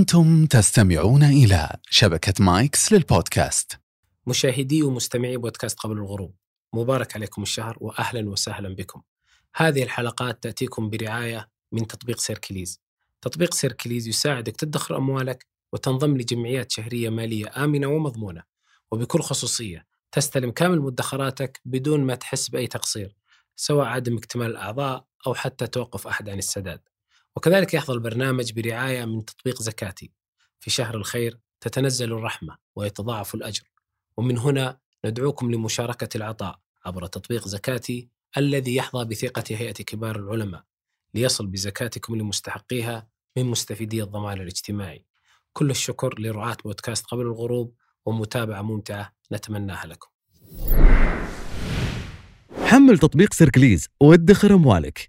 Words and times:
أنتم 0.00 0.46
تستمعون 0.46 1.22
إلى 1.22 1.76
شبكة 1.90 2.44
مايكس 2.44 2.92
للبودكاست. 2.92 3.80
مشاهدي 4.26 4.82
ومستمعي 4.82 5.36
بودكاست 5.36 5.78
قبل 5.78 5.98
الغروب 5.98 6.34
مبارك 6.72 7.16
عليكم 7.16 7.42
الشهر 7.42 7.76
وأهلا 7.80 8.30
وسهلا 8.30 8.74
بكم. 8.74 9.02
هذه 9.56 9.82
الحلقات 9.82 10.42
تأتيكم 10.42 10.90
برعاية 10.90 11.48
من 11.72 11.86
تطبيق 11.86 12.18
Circlys. 12.18 12.80
تطبيق 13.20 13.54
Circlys 13.54 14.08
يساعدك 14.08 14.56
تدخر 14.56 14.96
أموالك 14.96 15.46
وتنضم 15.72 16.16
لجمعيات 16.16 16.72
شهرية 16.72 17.08
مالية 17.08 17.64
آمنة 17.64 17.86
ومضمونة. 17.86 18.42
وبكل 18.90 19.20
خصوصية 19.20 19.86
تستلم 20.12 20.50
كامل 20.50 20.80
مدخراتك 20.80 21.60
بدون 21.64 22.00
ما 22.00 22.14
تحس 22.14 22.48
بأي 22.48 22.66
تقصير 22.66 23.16
سواء 23.56 23.86
عدم 23.86 24.16
اكتمال 24.16 24.46
الأعضاء 24.46 25.04
أو 25.26 25.34
حتى 25.34 25.66
توقف 25.66 26.06
أحد 26.06 26.28
عن 26.28 26.38
السداد. 26.38 26.80
وكذلك 27.36 27.74
يحظى 27.74 27.92
البرنامج 27.92 28.52
برعاية 28.52 29.04
من 29.04 29.24
تطبيق 29.24 29.62
زكاتي. 29.62 30.12
في 30.60 30.70
شهر 30.70 30.96
الخير 30.96 31.38
تتنزل 31.60 32.12
الرحمة 32.12 32.56
ويتضاعف 32.76 33.34
الأجر. 33.34 33.70
ومن 34.16 34.38
هنا 34.38 34.78
ندعوكم 35.04 35.50
لمشاركة 35.50 36.16
العطاء 36.16 36.58
عبر 36.86 37.06
تطبيق 37.06 37.48
زكاتي 37.48 38.08
الذي 38.36 38.76
يحظى 38.76 39.04
بثقة 39.04 39.44
هيئة 39.50 39.72
كبار 39.72 40.16
العلماء 40.16 40.64
ليصل 41.14 41.46
بزكاتكم 41.46 42.16
لمستحقيها 42.16 43.08
من 43.36 43.44
مستفيدي 43.44 44.02
الضمان 44.02 44.40
الاجتماعي. 44.40 45.04
كل 45.52 45.70
الشكر 45.70 46.18
لرعاة 46.18 46.56
بودكاست 46.64 47.06
قبل 47.06 47.22
الغروب 47.22 47.74
ومتابعة 48.06 48.62
ممتعة 48.62 49.12
نتمناها 49.32 49.86
لكم. 49.86 50.08
حمل 52.64 52.98
تطبيق 52.98 53.32
سيركليز 53.34 53.88
وادخر 54.00 54.54
أموالك 54.54 55.08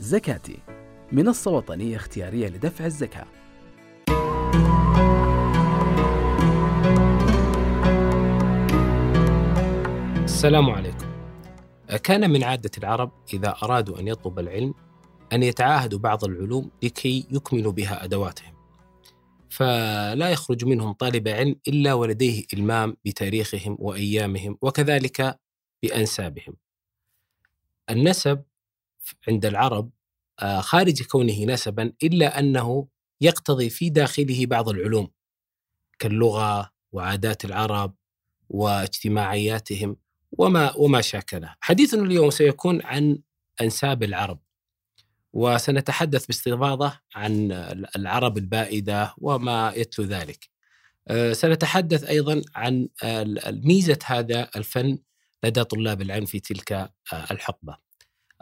زكاتي. 0.00 0.75
منصة 1.12 1.50
وطنية 1.50 1.96
اختيارية 1.96 2.48
لدفع 2.48 2.86
الزكاة. 2.86 3.26
السلام 10.24 10.70
عليكم. 10.70 11.06
كان 12.02 12.30
من 12.30 12.44
عادة 12.44 12.70
العرب 12.78 13.12
إذا 13.34 13.56
أرادوا 13.62 14.00
أن 14.00 14.08
يطلب 14.08 14.38
العلم 14.38 14.74
أن 15.32 15.42
يتعاهدوا 15.42 15.98
بعض 15.98 16.24
العلوم 16.24 16.70
لكي 16.82 17.26
يكملوا 17.30 17.72
بها 17.72 18.04
أدواتهم. 18.04 18.56
فلا 19.50 20.30
يخرج 20.30 20.64
منهم 20.64 20.92
طالب 20.92 21.28
علم 21.28 21.56
إلا 21.68 21.94
ولديه 21.94 22.44
إلمام 22.54 22.96
بتاريخهم 23.04 23.76
وأيامهم 23.80 24.58
وكذلك 24.62 25.38
بأنسابهم. 25.82 26.56
النسب 27.90 28.42
عند 29.28 29.46
العرب 29.46 29.90
خارج 30.60 31.02
كونه 31.02 31.44
نسبا 31.44 31.92
إلا 32.02 32.38
أنه 32.38 32.88
يقتضي 33.20 33.70
في 33.70 33.90
داخله 33.90 34.46
بعض 34.46 34.68
العلوم 34.68 35.08
كاللغة 35.98 36.70
وعادات 36.92 37.44
العرب 37.44 37.94
واجتماعياتهم 38.48 39.96
وما 40.32 40.76
وما 40.76 41.00
شاكله. 41.00 41.54
حديثنا 41.60 42.02
اليوم 42.02 42.30
سيكون 42.30 42.82
عن 42.82 43.18
أنساب 43.60 44.02
العرب. 44.02 44.40
وسنتحدث 45.32 46.26
باستفاضة 46.26 47.00
عن 47.14 47.52
العرب 47.96 48.38
البائدة 48.38 49.14
وما 49.18 49.72
يتلو 49.76 50.04
ذلك. 50.04 50.48
آه، 51.08 51.32
سنتحدث 51.32 52.04
أيضا 52.04 52.42
عن 52.54 52.88
ميزه 53.48 53.98
هذا 54.04 54.50
الفن 54.56 54.98
لدى 55.44 55.64
طلاب 55.64 56.02
العلم 56.02 56.24
في 56.24 56.40
تلك 56.40 56.72
آه، 56.72 56.90
الحقبة. 57.12 57.85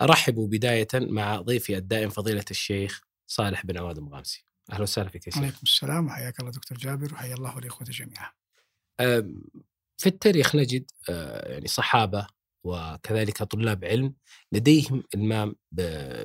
أرحب 0.01 0.35
بداية 0.35 0.89
مع 0.95 1.41
ضيفي 1.41 1.77
الدائم 1.77 2.11
فضيلة 2.11 2.45
الشيخ 2.51 3.03
صالح 3.27 3.67
بن 3.67 3.79
عواد 3.79 3.99
المغامسي. 3.99 4.47
أهلا 4.73 4.83
وسهلا 4.83 5.09
فيك 5.09 5.27
يا 5.27 5.33
شيخ. 5.33 5.43
وعليكم 5.43 5.61
السلام 5.63 6.07
وحياك 6.07 6.41
الله 6.41 6.51
دكتور 6.51 6.79
جابر 6.79 7.15
وحيا 7.15 7.35
الله 7.35 7.57
والاخوه 7.57 7.89
جميعا. 7.89 8.31
في 9.99 10.07
التاريخ 10.07 10.57
نجد 10.57 10.91
يعني 11.09 11.69
صحابة 11.69 12.27
وكذلك 12.65 13.43
طلاب 13.43 13.85
علم 13.85 14.15
لديهم 14.53 15.03
المام 15.15 15.57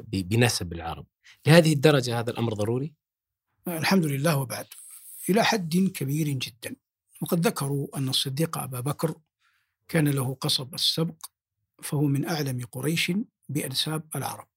بنسب 0.08 0.74
العرب. 0.74 1.06
لهذه 1.48 1.74
الدرجة 1.74 2.20
هذا 2.20 2.32
الأمر 2.32 2.54
ضروري؟ 2.54 2.94
الحمد 3.68 4.06
لله 4.06 4.38
وبعد. 4.38 4.66
إلى 5.30 5.44
حد 5.44 5.92
كبير 5.96 6.28
جدا. 6.28 6.76
وقد 7.22 7.48
ذكروا 7.48 7.98
أن 7.98 8.10
الصديق 8.10 8.58
أبا 8.58 8.80
بكر 8.80 9.16
كان 9.88 10.08
له 10.08 10.36
قصب 10.36 10.74
السبق 10.74 11.26
فهو 11.84 12.02
من 12.02 12.26
أعلم 12.26 12.66
قريش 12.72 13.12
بانساب 13.50 14.04
العرب. 14.16 14.48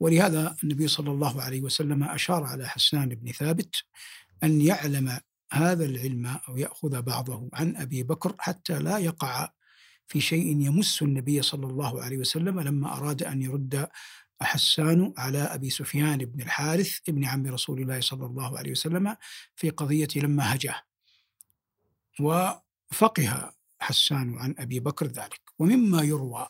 ولهذا 0.00 0.56
النبي 0.64 0.88
صلى 0.88 1.10
الله 1.10 1.42
عليه 1.42 1.60
وسلم 1.62 2.04
أشار 2.04 2.44
على 2.44 2.68
حسان 2.68 3.08
بن 3.08 3.32
ثابت 3.32 3.76
أن 4.44 4.60
يعلم 4.60 5.18
هذا 5.52 5.84
العلم 5.84 6.26
أو 6.48 6.56
يأخذ 6.56 7.02
بعضه 7.02 7.48
عن 7.52 7.76
أبي 7.76 8.02
بكر 8.02 8.34
حتى 8.38 8.78
لا 8.78 8.98
يقع 8.98 9.48
في 10.08 10.20
شيء 10.20 10.46
يمس 10.60 11.02
النبي 11.02 11.42
صلى 11.42 11.66
الله 11.66 12.02
عليه 12.02 12.18
وسلم 12.18 12.60
لما 12.60 12.96
أراد 12.96 13.22
أن 13.22 13.42
يرد 13.42 13.88
حسان 14.40 15.14
على 15.18 15.38
أبي 15.38 15.70
سفيان 15.70 16.18
بن 16.18 16.40
الحارث 16.40 16.98
ابن 17.08 17.24
عم 17.24 17.46
رسول 17.46 17.82
الله 17.82 18.00
صلى 18.00 18.26
الله 18.26 18.58
عليه 18.58 18.70
وسلم 18.70 19.16
في 19.56 19.70
قضية 19.70 20.08
لما 20.16 20.54
هجاه 20.54 20.82
وفقه 22.20 23.52
حسان 23.80 24.38
عن 24.38 24.54
أبي 24.58 24.80
بكر 24.80 25.06
ذلك 25.06 25.40
ومما 25.58 26.02
يروى 26.02 26.46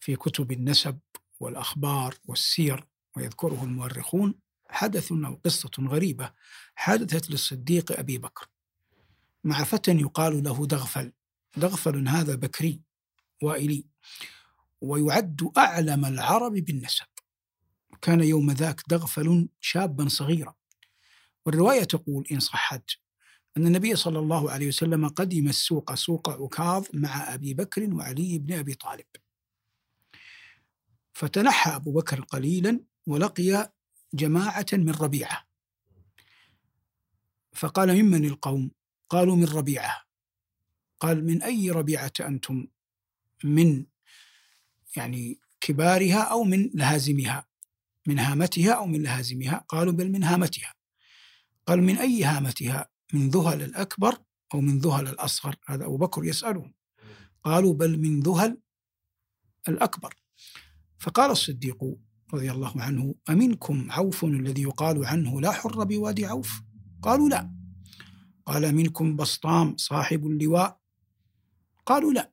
في 0.00 0.16
كتب 0.16 0.52
النسب 0.52 0.98
والأخبار 1.40 2.14
والسير 2.24 2.86
ويذكره 3.16 3.64
المؤرخون 3.64 4.34
حدث 4.68 5.12
أو 5.12 5.40
قصة 5.44 5.70
غريبة 5.80 6.32
حدثت 6.74 7.30
للصديق 7.30 7.98
أبي 7.98 8.18
بكر. 8.18 8.48
مع 9.44 9.64
فتى 9.64 9.90
يقال 9.90 10.42
له 10.42 10.66
دغفل 10.66 11.12
دغفل 11.56 12.08
هذا 12.08 12.34
بكري 12.34 12.80
وائلي 13.42 13.84
ويعد 14.80 15.50
أعلم 15.58 16.04
العرب 16.04 16.52
بالنسب. 16.52 17.06
كان 18.02 18.20
يوم 18.20 18.50
ذاك 18.50 18.80
دغفل 18.88 19.48
شابا 19.60 20.08
صغيرا. 20.08 20.54
والرواية 21.46 21.84
تقول 21.84 22.26
إن 22.32 22.40
صحت 22.40 22.90
أن 23.56 23.66
النبي 23.66 23.96
صلى 23.96 24.18
الله 24.18 24.50
عليه 24.50 24.68
وسلم 24.68 25.08
قدم 25.08 25.48
السوق 25.48 25.94
سوق 25.94 26.30
عكاظ 26.30 26.86
مع 26.94 27.34
أبي 27.34 27.54
بكر 27.54 27.94
وعلي 27.94 28.38
بن 28.38 28.58
أبي 28.58 28.74
طالب. 28.74 29.06
فتنحى 31.20 31.70
أبو 31.76 31.92
بكر 31.92 32.20
قليلا 32.20 32.80
ولقي 33.06 33.72
جماعة 34.14 34.66
من 34.72 34.90
ربيعة. 34.90 35.48
فقال 37.52 38.02
ممن 38.02 38.24
القوم؟ 38.24 38.70
قالوا 39.08 39.36
من 39.36 39.44
ربيعة. 39.44 40.04
قال 41.00 41.26
من 41.26 41.42
أي 41.42 41.70
ربيعة 41.70 42.12
أنتم؟ 42.20 42.66
من 43.44 43.86
يعني 44.96 45.40
كبارها 45.60 46.22
أو 46.22 46.44
من 46.44 46.70
لهازمها؟ 46.74 47.46
من 48.06 48.18
هامتها 48.18 48.72
أو 48.72 48.86
من 48.86 49.02
لهازمها؟ 49.02 49.64
قالوا 49.68 49.92
بل 49.92 50.12
من 50.12 50.24
هامتها. 50.24 50.74
قال 51.66 51.82
من 51.82 51.98
أي 51.98 52.24
هامتها؟ 52.24 52.88
من 53.12 53.30
ذهل 53.30 53.62
الأكبر 53.62 54.18
أو 54.54 54.60
من 54.60 54.78
ذهل 54.78 55.08
الأصغر؟ 55.08 55.56
هذا 55.66 55.84
أبو 55.84 55.96
بكر 55.96 56.24
يسألهم 56.24 56.74
قالوا 57.44 57.74
بل 57.74 57.98
من 57.98 58.20
ذهل 58.20 58.60
الأكبر. 59.68 60.19
فقال 61.00 61.30
الصديق 61.30 61.84
رضي 62.34 62.50
الله 62.50 62.82
عنه 62.82 63.14
أمنكم 63.30 63.90
عوف 63.90 64.24
الذي 64.24 64.62
يقال 64.62 65.04
عنه 65.04 65.40
لا 65.40 65.52
حر 65.52 65.84
بوادي 65.84 66.26
عوف؟ 66.26 66.62
قالوا 67.02 67.28
لا. 67.28 67.54
قال 68.46 68.74
منكم 68.74 69.16
بسطام 69.16 69.76
صاحب 69.76 70.26
اللواء؟ 70.26 70.80
قالوا 71.86 72.12
لا. 72.12 72.32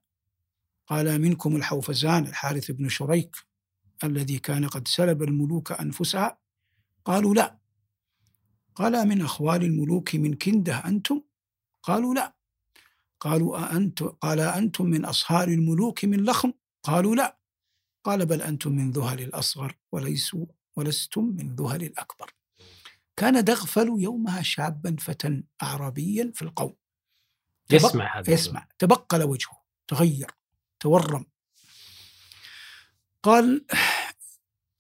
قال 0.87 1.21
منكم 1.21 1.55
الحوفزان 1.55 2.25
الحارث 2.25 2.71
بن 2.71 2.89
شريك 2.89 3.35
الذي 4.03 4.39
كان 4.39 4.67
قد 4.67 4.87
سلب 4.87 5.23
الملوك 5.23 5.71
أنفسها؟ 5.71 6.37
قالوا 7.05 7.35
لا. 7.35 7.59
قال 8.75 9.07
من 9.07 9.21
أخوال 9.21 9.63
الملوك 9.63 10.15
من 10.15 10.33
كنده 10.33 10.77
أنتم؟ 10.77 11.21
قالوا 11.83 12.13
لا. 12.13 12.35
قالوا 13.19 13.71
أأنت 13.71 14.03
قال 14.03 14.39
أنتم 14.39 14.85
من 14.85 15.05
أصهار 15.05 15.47
الملوك 15.47 16.05
من 16.05 16.23
لخم؟ 16.23 16.53
قالوا 16.83 17.15
لا. 17.15 17.36
قال 18.07 18.25
بل 18.25 18.41
أنتم 18.41 18.71
من 18.71 18.91
ذهل 18.91 19.21
الأصغر 19.21 19.77
وليسوا 19.91 20.45
ولستم 20.75 21.23
من 21.23 21.55
ذهل 21.55 21.83
الأكبر. 21.83 22.33
كان 23.15 23.43
دغفل 23.43 23.87
يومها 23.99 24.41
شابا 24.41 24.95
فتى 24.99 25.43
أعرابيا 25.63 26.31
في 26.35 26.41
القوم. 26.41 26.75
يسمع 27.71 28.19
هذا 28.19 28.33
يسمع. 28.33 28.67
تبقل 28.79 29.23
وجهه. 29.23 29.63
تغير. 29.87 30.31
تورم. 30.79 31.25
قال 33.23 33.65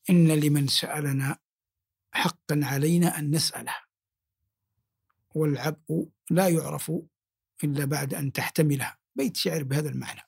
إن 0.09 0.31
لمن 0.31 0.67
سألنا 0.67 1.37
حقا 2.11 2.61
علينا 2.63 3.19
أن 3.19 3.31
نسأله. 3.31 3.75
والعبء 5.35 6.09
لا 6.29 6.47
يعرف 6.47 6.91
إلا 7.63 7.85
بعد 7.85 8.13
أن 8.13 8.31
تحتمله. 8.31 8.95
بيت 9.15 9.37
شعر 9.37 9.63
بهذا 9.63 9.89
المعنى. 9.89 10.21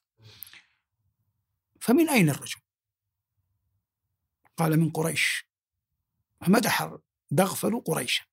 فمن 1.82 2.10
أين 2.10 2.30
الرجل؟ 2.30 2.62
قال 4.60 4.80
من 4.80 4.90
قريش. 4.90 5.46
فمدح 6.42 6.98
دغفل 7.32 7.80
قريشا 7.80 8.24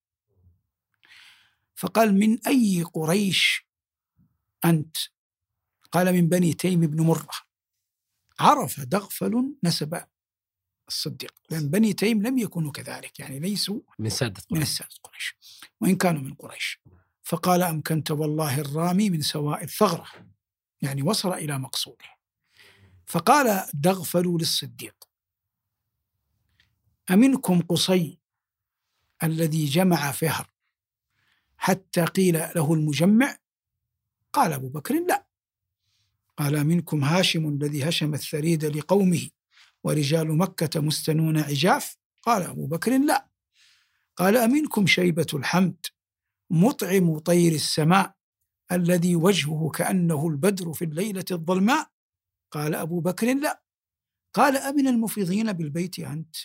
فقال 1.74 2.14
من 2.14 2.46
أي 2.46 2.82
قريش 2.82 3.66
أنت؟ 4.64 4.96
قال 5.92 6.12
من 6.12 6.28
بني 6.28 6.52
تيم 6.52 6.80
بن 6.80 7.00
مرة 7.00 7.34
عرف 8.40 8.80
دغفل 8.80 9.54
نسب 9.64 10.04
الصديق. 10.88 11.34
لأن 11.50 11.68
بني 11.68 11.92
تيم 11.92 12.22
لم 12.22 12.38
يكونوا 12.38 12.72
كذلك 12.72 13.20
يعني 13.20 13.38
ليسوا 13.38 13.80
من 13.98 14.10
سادة 14.10 14.42
من 14.50 14.56
قريش. 14.56 14.68
السادة 14.68 14.94
قريش. 15.02 15.36
وإن 15.80 15.96
كانوا 15.96 16.22
من 16.22 16.34
قريش. 16.34 16.80
فقال 17.22 17.62
أمكنت 17.62 18.10
والله 18.10 18.60
الرامي 18.60 19.10
من 19.10 19.20
سواء 19.20 19.64
الثغرة. 19.64 20.06
يعني 20.82 21.02
وصل 21.02 21.32
إلى 21.32 21.58
مقصوده. 21.58 22.04
فقال 23.06 23.66
دغفل 23.74 24.36
للصديق. 24.40 25.05
أمنكم 27.10 27.60
قصي 27.60 28.18
الذي 29.22 29.64
جمع 29.64 30.12
فهر 30.12 30.50
حتى 31.56 32.04
قيل 32.04 32.34
له 32.34 32.74
المجمع 32.74 33.36
قال 34.32 34.52
أبو 34.52 34.68
بكر 34.68 34.94
لا. 35.06 35.26
قال 36.36 36.64
منكم 36.64 37.04
هاشم 37.04 37.48
الذي 37.48 37.88
هشم 37.88 38.14
الثريد 38.14 38.64
لقومه 38.64 39.28
ورجال 39.84 40.38
مكة 40.38 40.80
مستنون 40.80 41.38
عجاف 41.38 41.96
قال 42.22 42.42
أبو 42.42 42.66
بكر 42.66 42.98
لا. 42.98 43.28
قال 44.16 44.36
أمنكم 44.36 44.86
شيبة 44.86 45.26
الحمد 45.34 45.86
مطعم 46.50 47.18
طير 47.18 47.52
السماء 47.52 48.14
الذي 48.72 49.16
وجهه 49.16 49.70
كأنه 49.74 50.28
البدر 50.28 50.72
في 50.72 50.84
الليلة 50.84 51.24
الظلماء؟ 51.30 51.90
قال 52.50 52.74
أبو 52.74 53.00
بكر 53.00 53.34
لا. 53.34 53.62
قال 54.32 54.56
أمن 54.56 54.86
المفيضين 54.86 55.52
بالبيت 55.52 55.98
أنت؟ 55.98 56.36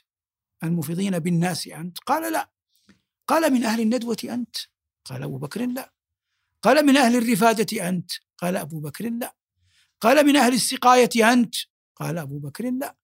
المفيضين 0.64 1.20
بالناس 1.20 1.68
أنت؟ 1.68 2.00
قال 2.00 2.34
لا. 2.34 2.52
قال 3.28 3.54
من 3.54 3.64
أهل 3.64 3.82
الندوة 3.82 4.18
أنت؟ 4.24 4.56
قال 5.06 5.24
أبو 5.24 5.38
بكر 5.38 5.66
لا. 5.66 5.94
قال 6.62 6.86
من 6.86 6.98
أهل 6.98 7.16
الرفادة 7.16 7.90
أنت؟ 7.90 8.12
قال 8.38 8.58
أبو 8.58 8.80
بكر 8.80 9.10
لا. 9.10 9.36
قال 10.02 10.26
من 10.26 10.36
أهل 10.36 10.54
السقاية 10.54 11.34
أنت؟ 11.34 11.56
قال 11.96 12.18
أبو 12.18 12.40
بكر 12.40 12.72
لا. 12.72 12.96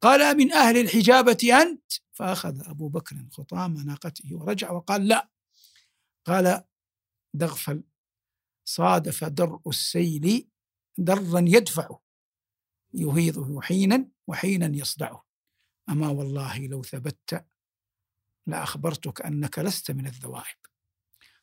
قال 0.00 0.36
من 0.36 0.52
أهل 0.52 0.76
الحجابة 0.76 1.62
أنت؟ 1.62 1.92
فأخذ 2.12 2.68
أبو 2.68 2.88
بكر 2.88 3.16
خطام 3.32 3.74
ناقته 3.74 4.34
ورجع 4.34 4.70
وقال 4.70 5.08
لا. 5.08 5.28
قال 6.24 6.64
دغفل 7.34 7.82
صادف 8.64 9.24
درء 9.24 9.68
السيل 9.68 10.48
درا 10.98 11.44
يدفعه 11.46 12.00
يهيضه 12.94 13.60
حينا 13.60 14.08
وحينا 14.26 14.76
يصدعه. 14.76 15.29
أما 15.90 16.08
والله 16.08 16.58
لو 16.58 16.82
ثبت 16.82 17.46
لأخبرتك 18.46 19.22
أنك 19.22 19.58
لست 19.58 19.90
من 19.90 20.06
الذوائب. 20.06 20.56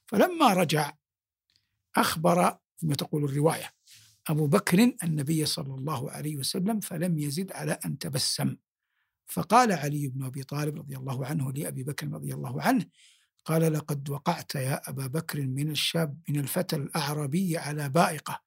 فلما 0.05 0.53
رجع 0.53 0.93
أخبر 1.95 2.57
كما 2.77 2.95
تقول 2.95 3.23
الرواية 3.23 3.73
أبو 4.27 4.47
بكر 4.47 4.93
النبي 5.03 5.45
صلى 5.45 5.73
الله 5.73 6.11
عليه 6.11 6.37
وسلم 6.37 6.79
فلم 6.79 7.17
يزد 7.17 7.51
على 7.51 7.79
أن 7.85 7.97
تبسم. 7.97 8.57
فقال 9.25 9.71
علي 9.71 10.07
بن 10.07 10.23
أبي 10.23 10.43
طالب 10.43 10.77
رضي 10.77 10.97
الله 10.97 11.25
عنه 11.25 11.51
لأبي 11.51 11.83
بكر 11.83 12.07
رضي 12.07 12.33
الله 12.33 12.61
عنه 12.61 12.85
قال 13.45 13.73
لقد 13.73 14.09
وقعت 14.09 14.55
يا 14.55 14.89
أبا 14.89 15.07
بكر 15.07 15.41
من 15.41 15.71
الشاب 15.71 16.19
من 16.29 16.39
الفتى 16.39 16.75
الأعرابي 16.75 17.57
على 17.57 17.89
بائقة. 17.89 18.41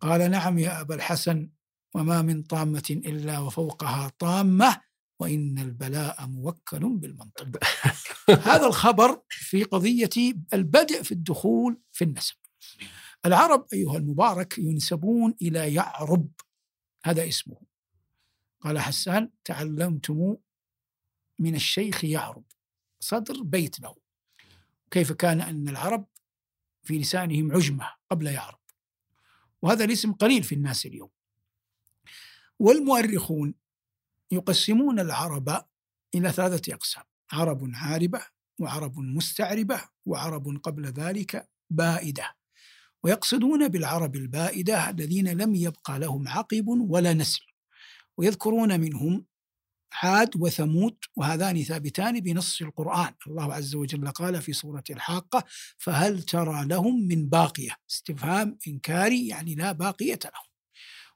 قال 0.00 0.30
نعم 0.30 0.58
يا 0.58 0.80
أبا 0.80 0.94
الحسن 0.94 1.50
وما 1.94 2.22
من 2.22 2.42
طامة 2.42 2.82
إلا 2.90 3.38
وفوقها 3.38 4.12
طامة 4.18 4.80
وإن 5.20 5.58
البلاء 5.58 6.26
موكل 6.26 6.88
بالمنطق. 6.88 7.64
هذا 8.28 8.66
الخبر 8.66 9.22
في 9.28 9.64
قضية 9.64 10.34
البدء 10.54 11.02
في 11.02 11.12
الدخول 11.12 11.80
في 11.92 12.04
النسب. 12.04 12.34
العرب 13.26 13.66
أيها 13.72 13.96
المبارك 13.96 14.58
ينسبون 14.58 15.34
إلى 15.42 15.74
يعرب. 15.74 16.28
هذا 17.04 17.28
اسمه. 17.28 17.60
قال 18.60 18.78
حسان 18.78 19.30
تعلمتم 19.44 20.36
من 21.38 21.54
الشيخ 21.54 22.04
يعرب. 22.04 22.44
صدر 23.00 23.42
بيت 23.42 23.80
له 23.80 23.96
كيف 24.90 25.12
كان 25.12 25.40
أن 25.40 25.68
العرب 25.68 26.06
في 26.82 26.98
لسانهم 26.98 27.52
عجمة 27.52 27.90
قبل 28.10 28.26
يعرب. 28.26 28.60
وهذا 29.62 29.84
الاسم 29.84 30.12
قليل 30.12 30.42
في 30.42 30.54
الناس 30.54 30.86
اليوم. 30.86 31.10
والمؤرخون 32.58 33.54
يقسمون 34.32 35.00
العرب 35.00 35.64
إلى 36.14 36.32
ثلاثة 36.32 36.74
أقسام 36.74 37.04
عرب 37.32 37.70
عاربة 37.74 38.20
وعرب 38.58 38.98
مستعربة 38.98 39.82
وعرب 40.06 40.60
قبل 40.62 40.86
ذلك 40.86 41.48
بائدة. 41.70 42.36
ويقصدون 43.04 43.68
بالعرب 43.68 44.16
البائدة 44.16 44.90
الذين 44.90 45.28
لم 45.28 45.54
يبقى 45.54 45.98
لهم 45.98 46.28
عقب 46.28 46.68
ولا 46.68 47.12
نسل. 47.12 47.40
ويذكرون 48.18 48.80
منهم 48.80 49.26
عاد 49.92 50.36
وثمود 50.36 50.96
وهذان 51.16 51.62
ثابتان 51.62 52.20
بنص 52.20 52.62
القرآن. 52.62 53.14
الله 53.26 53.54
عز 53.54 53.74
وجل 53.74 54.08
قال 54.08 54.42
في 54.42 54.52
سورة 54.52 54.84
الحاقة 54.90 55.44
فهل 55.78 56.22
ترى 56.22 56.64
لهم 56.66 57.08
من 57.08 57.28
باقية؟ 57.28 57.76
استفهام 57.90 58.58
إنكاري 58.68 59.26
يعني 59.26 59.54
لا 59.54 59.72
باقية 59.72 60.18
لهم. 60.24 60.50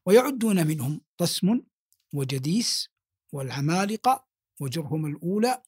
ويعدون 0.06 0.66
منهم 0.66 1.00
طسم 1.18 1.60
وجديس 2.12 2.93
والعمالقة 3.34 4.26
وجرهم 4.60 5.06
الأولى 5.06 5.62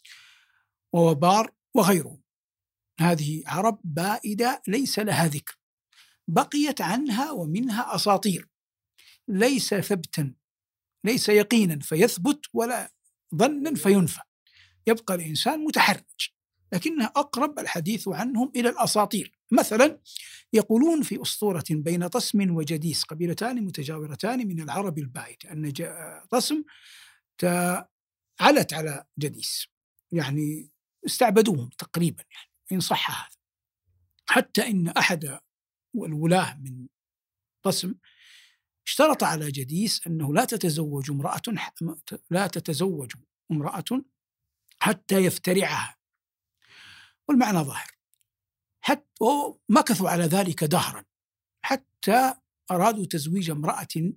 ووبار 0.92 1.52
وغيرهم 1.74 2.22
هذه 3.00 3.42
عرب 3.46 3.80
بائدة 3.84 4.62
ليس 4.68 4.98
لها 4.98 5.26
ذكر. 5.26 5.58
بقيت 6.28 6.80
عنها 6.80 7.30
ومنها 7.30 7.94
أساطير. 7.94 8.48
ليس 9.28 9.74
ثبتا 9.74 10.34
ليس 11.04 11.28
يقينا 11.28 11.78
فيثبت 11.78 12.46
ولا 12.52 12.92
ظنا 13.34 13.74
فينفى. 13.74 14.20
يبقى 14.86 15.14
الإنسان 15.14 15.64
متحرج 15.64 16.30
لكنها 16.72 17.06
أقرب 17.06 17.58
الحديث 17.58 18.08
عنهم 18.08 18.52
إلى 18.56 18.68
الأساطير. 18.68 19.32
مثلا 19.52 20.00
يقولون 20.52 21.02
في 21.02 21.22
أسطورة 21.22 21.64
بين 21.70 22.06
طسم 22.06 22.56
وجديس 22.56 23.04
قبيلتان 23.04 23.64
متجاورتان 23.64 24.48
من 24.48 24.60
العرب 24.60 24.98
البائد 24.98 25.36
أن 25.46 25.72
طسم 26.30 26.64
علت 28.40 28.72
على 28.72 29.04
جديس. 29.18 29.68
يعني 30.12 30.70
استعبدوهم 31.06 31.68
تقريبا 31.68 32.24
يعني 32.30 32.50
إن 32.72 32.80
صح 32.80 33.10
هذا. 33.10 33.36
حتى 34.28 34.66
إن 34.66 34.88
أحد 34.88 35.40
الولاة 35.96 36.54
من 36.54 36.88
قسم 37.64 37.94
اشترط 38.86 39.24
على 39.24 39.50
جديس 39.50 40.06
أنه 40.06 40.34
لا 40.34 40.44
تتزوج 40.44 41.10
امرأة 41.10 41.42
لا 42.30 42.46
تتزوج 42.46 43.12
امرأة 43.50 44.04
حتى 44.80 45.24
يفترعها. 45.24 45.96
والمعنى 47.28 47.58
ظاهر. 47.58 47.90
حتى 48.80 49.24
مكثوا 49.68 50.10
على 50.10 50.24
ذلك 50.24 50.64
دهرا. 50.64 51.04
حتى 51.64 52.34
أرادوا 52.70 53.06
تزويج 53.06 53.50
امرأة 53.50 54.12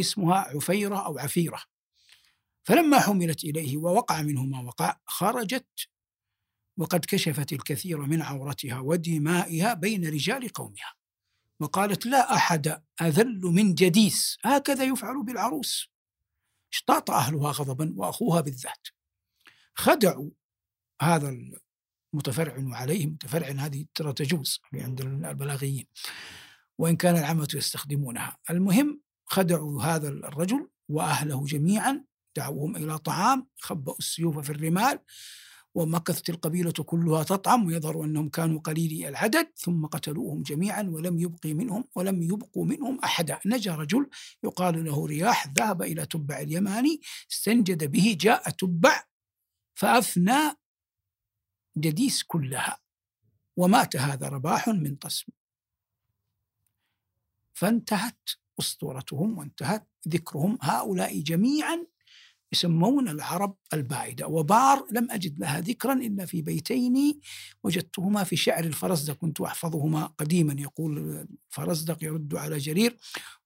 اسمها 0.00 0.36
عفيرة 0.36 1.06
أو 1.06 1.18
عفيرة. 1.18 1.62
فلما 2.64 3.00
حملت 3.00 3.44
إليه 3.44 3.76
ووقع 3.76 4.22
منه 4.22 4.44
ما 4.44 4.60
وقع 4.60 5.00
خرجت. 5.06 5.88
وقد 6.76 7.04
كشفت 7.04 7.52
الكثير 7.52 7.98
من 7.98 8.22
عورتها 8.22 8.80
ودمائها 8.80 9.74
بين 9.74 10.08
رجال 10.08 10.48
قومها. 10.48 10.94
وقالت 11.60 12.06
لا 12.06 12.34
أحد 12.34 12.82
أذل 13.02 13.40
من 13.40 13.74
جديس. 13.74 14.38
هكذا 14.44 14.84
يفعل 14.84 15.24
بالعروس. 15.24 15.88
اشتاط 16.72 17.10
أهلها 17.10 17.52
غضبا 17.52 17.94
وأخوها 17.96 18.40
بالذات. 18.40 18.88
خدعوا 19.74 20.30
هذا 21.02 21.36
المتفرع 22.14 22.76
عليه 22.76 23.06
متفرع 23.06 23.48
هذه 23.48 23.86
ترى 23.94 24.12
تجوز 24.12 24.60
عند 24.74 25.00
البلاغيين. 25.00 25.86
وإن 26.78 26.96
كان 26.96 27.16
العامة 27.16 27.48
يستخدمونها. 27.54 28.38
المهم 28.50 29.00
خدعوا 29.24 29.82
هذا 29.82 30.08
الرجل 30.08 30.70
وأهله 30.88 31.44
جميعا. 31.44 32.04
دعوهم 32.36 32.76
إلى 32.76 32.98
طعام 32.98 33.46
خبأوا 33.58 33.98
السيوف 33.98 34.38
في 34.38 34.50
الرمال 34.50 34.98
ومكثت 35.74 36.30
القبيلة 36.30 36.72
كلها 36.72 37.22
تطعم 37.22 37.66
ويظهر 37.66 38.04
أنهم 38.04 38.28
كانوا 38.28 38.60
قليلي 38.60 39.08
العدد 39.08 39.48
ثم 39.56 39.86
قتلوهم 39.86 40.42
جميعا 40.42 40.82
ولم 40.82 41.18
يبقي 41.18 41.54
منهم 41.54 41.84
ولم 41.94 42.22
يبقوا 42.22 42.64
منهم 42.64 42.98
أحدا. 43.04 43.40
نجا 43.46 43.74
رجل 43.74 44.10
يقال 44.44 44.84
له 44.84 45.06
رياح 45.06 45.52
ذهب 45.58 45.82
إلى 45.82 46.06
تبع 46.06 46.38
اليماني 46.38 47.00
استنجد 47.32 47.84
به 47.84 48.16
جاء 48.20 48.50
تبع 48.50 49.04
فأفنى 49.74 50.56
جديس 51.78 52.22
كلها 52.22 52.78
ومات 53.56 53.96
هذا 53.96 54.28
رباح 54.28 54.68
من 54.68 54.96
قسم 54.96 55.32
فانتهت 57.52 58.30
أسطورتهم 58.60 59.38
وانتهت 59.38 59.88
ذكرهم 60.08 60.58
هؤلاء 60.62 61.20
جميعا. 61.20 61.86
يسمون 62.52 63.08
العرب 63.08 63.56
البائدة 63.72 64.26
وبار 64.26 64.86
لم 64.90 65.10
أجد 65.10 65.38
لها 65.38 65.60
ذكرا 65.60 65.92
إلا 65.92 66.26
في 66.26 66.42
بيتين 66.42 67.20
وجدتهما 67.64 68.24
في 68.24 68.36
شعر 68.36 68.64
الفرزدق. 68.64 69.14
كنت 69.14 69.40
أحفظهما 69.40 70.06
قديما 70.06 70.56
يقول 70.58 70.98
الفرزدق 71.50 72.04
يرد 72.04 72.34
على 72.34 72.58
جرير. 72.58 72.96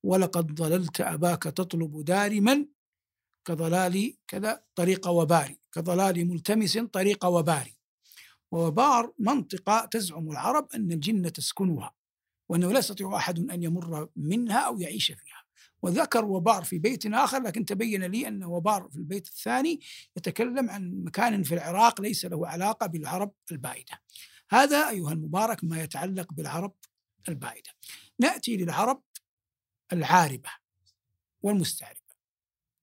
ولقد 0.02 0.55
ضللت 0.55 1.00
أباك 1.00 1.43
تطلب 1.43 2.05
دارما 2.05 2.67
كضلال 3.45 4.17
كذا 4.28 4.62
طريق 4.75 5.09
وباري. 5.09 5.59
كضلال 5.73 6.28
ملتمس 6.28 6.78
طريق 6.78 7.25
وباري. 7.26 7.75
وبار 8.52 9.12
منطقة 9.19 9.88
تزعم 9.90 10.31
العرب 10.31 10.69
أن 10.75 10.93
الجن 10.93 11.33
تسكنها 11.33 11.95
وأنه 12.49 12.73
لا 12.73 12.78
يستطيع 12.78 13.17
أحد 13.17 13.50
أن 13.50 13.62
يمر 13.62 14.09
منها 14.17 14.59
أو 14.59 14.81
يعيش 14.81 15.07
فيها. 15.07 15.38
وذكر 15.82 16.25
وبار 16.25 16.64
في 16.64 16.78
بيت 16.78 17.06
آخر 17.06 17.42
لكن 17.42 17.64
تبين 17.64 18.04
لي 18.04 18.28
أن 18.28 18.44
وبار 18.44 18.88
في 18.90 18.97
البيت 18.97 19.28
الثاني 19.28 19.80
يتكلم 20.16 20.70
عن 20.70 21.04
مكان 21.04 21.42
في 21.42 21.54
العراق 21.54 22.00
ليس 22.00 22.25
له 22.25 22.49
علاقة 22.49 22.87
بالعرب 22.87 23.32
البائدة 23.52 24.02
هذا 24.50 24.88
أيها 24.88 25.12
المبارك 25.12 25.64
ما 25.64 25.82
يتعلق 25.82 26.32
بالعرب 26.32 26.75
البائدة 27.28 27.70
نأتي 28.18 28.56
للعرب 28.56 29.02
العاربة 29.92 30.50
والمستعربة. 31.42 31.99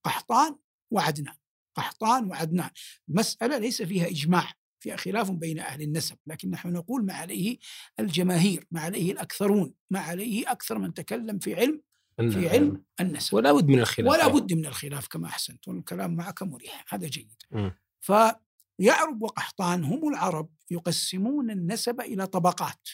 قحطان 0.03 0.57
وعدنان. 0.91 1.35
قحطان 1.75 2.25
وعدنان. 2.25 2.69
المسألة 3.09 3.57
ليس 3.57 3.81
فيها 3.81 4.07
إجماع 4.07 4.53
فيها 4.79 4.95
خلاف 4.95 5.31
بين 5.31 5.59
أهل 5.59 5.81
النسب 5.81 6.17
لكن 6.27 6.49
نحن 6.49 6.73
نقول 6.73 7.05
ما 7.05 7.13
عليه 7.13 7.57
الجماهير 7.99 8.67
ما 8.71 8.81
عليه 8.81 9.11
الأكثرون 9.11 9.73
ما 9.89 9.99
عليه 9.99 10.51
أكثر 10.51 10.77
من 10.77 10.93
تكلم 10.93 11.39
في 11.39 11.55
علم 11.55 11.81
في 12.17 12.49
علم 12.49 12.83
النسب. 12.99 13.33
ولا 13.33 13.51
بد 13.51 13.67
من 13.67 13.79
الخلاف 13.79 14.11
ولا 14.11 14.27
بد 14.27 14.53
من 14.53 14.65
الخلاف 14.65 15.07
كما 15.07 15.27
أحسنت 15.27 15.67
والكلام 15.67 16.15
معك 16.15 16.43
مريح 16.43 16.85
هذا 16.93 17.07
جيد. 17.07 17.41
م. 17.51 17.69
فيعرب 17.99 19.21
وقحطان 19.21 19.83
هم 19.83 20.09
العرب 20.09 20.49
يقسمون 20.71 21.51
النسب 21.51 22.01
إلى 22.01 22.27
طبقات 22.27 22.89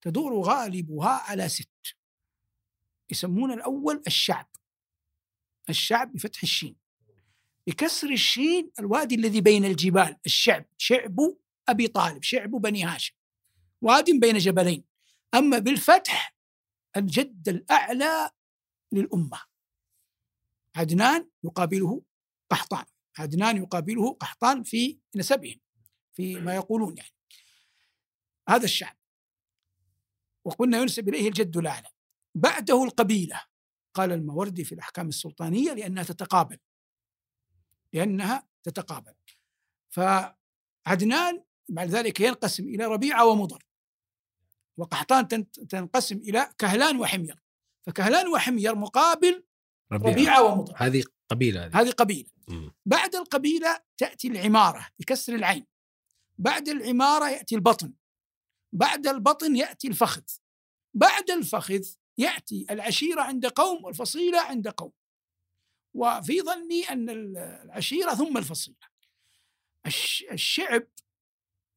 تدور 0.00 0.40
غالبها 0.40 1.08
على 1.08 1.48
ست. 1.48 1.96
يسمون 3.10 3.52
الأول 3.52 4.02
الشعب. 4.06 4.50
الشعب 5.68 6.12
بفتح 6.12 6.42
الشين. 6.42 6.76
بكسر 7.66 8.10
الشين 8.10 8.70
الوادي 8.78 9.14
الذي 9.14 9.40
بين 9.40 9.64
الجبال 9.64 10.16
الشعب 10.26 10.64
شعب 10.78 11.16
أبي 11.68 11.88
طالب 11.88 12.22
شعب 12.22 12.50
بني 12.50 12.84
هاشم. 12.84 13.14
واد 13.82 14.10
بين 14.20 14.38
جبلين. 14.38 14.84
أما 15.34 15.58
بالفتح 15.58 16.36
الجد 16.96 17.48
الأعلى 17.48 18.30
للأمة. 18.96 19.40
عدنان 20.76 21.28
يقابله 21.44 22.02
قحطان. 22.50 22.84
عدنان 23.18 23.56
يقابله 23.56 24.12
قحطان 24.12 24.62
في 24.62 24.98
نسبهم 25.16 25.60
في 26.14 26.40
ما 26.40 26.54
يقولون 26.54 26.96
يعني. 26.96 27.14
هذا 28.48 28.64
الشعب. 28.64 28.96
وقلنا 30.44 30.78
ينسب 30.78 31.08
إليه 31.08 31.28
الجد 31.28 31.56
الأعلى. 31.56 31.88
بعده 32.34 32.84
القبيلة. 32.84 33.42
قال 33.94 34.12
الموردي 34.12 34.64
في 34.64 34.74
الأحكام 34.74 35.08
السلطانية 35.08 35.72
لأنها 35.72 36.02
تتقابل. 36.02 36.58
لأنها 37.92 38.48
تتقابل. 38.62 39.14
فعدنان 39.88 41.44
بعد 41.68 41.88
ذلك 41.88 42.20
ينقسم 42.20 42.64
إلى 42.64 42.84
ربيعة 42.84 43.26
ومضر. 43.26 43.66
وقحطان 44.76 45.28
تنقسم 45.68 46.16
إلى 46.16 46.52
كهلان 46.58 47.00
وحمير. 47.00 47.42
فكهلان 47.86 48.28
وحمير 48.28 48.74
مقابل 48.74 49.44
ربيعة, 49.92 50.12
ربيعة 50.12 50.42
ومضر 50.42 50.74
هذه 50.76 51.04
قبيلة 51.28 51.66
هذه, 51.66 51.80
هذه 51.80 51.90
قبيلة. 51.90 52.30
م. 52.48 52.70
بعد 52.86 53.16
القبيلة 53.16 53.80
تأتي 53.98 54.28
العمارة 54.28 54.88
بكسر 54.98 55.34
العين. 55.34 55.66
بعد 56.38 56.68
العمارة 56.68 57.28
يأتي 57.28 57.54
البطن. 57.54 57.92
بعد 58.72 59.06
البطن 59.06 59.56
يأتي 59.56 59.88
الفخذ. 59.88 60.22
بعد 60.94 61.30
الفخذ 61.30 61.86
يأتي 62.18 62.66
العشيرة 62.70 63.22
عند 63.22 63.46
قوم 63.46 63.84
والفصيلة 63.84 64.40
عند 64.40 64.68
قوم. 64.68 64.92
وفي 65.94 66.42
ظني 66.42 66.82
أن 66.82 67.10
العشيرة 67.64 68.14
ثم 68.14 68.38
الفصيلة. 68.38 68.76
الشعب 70.32 70.86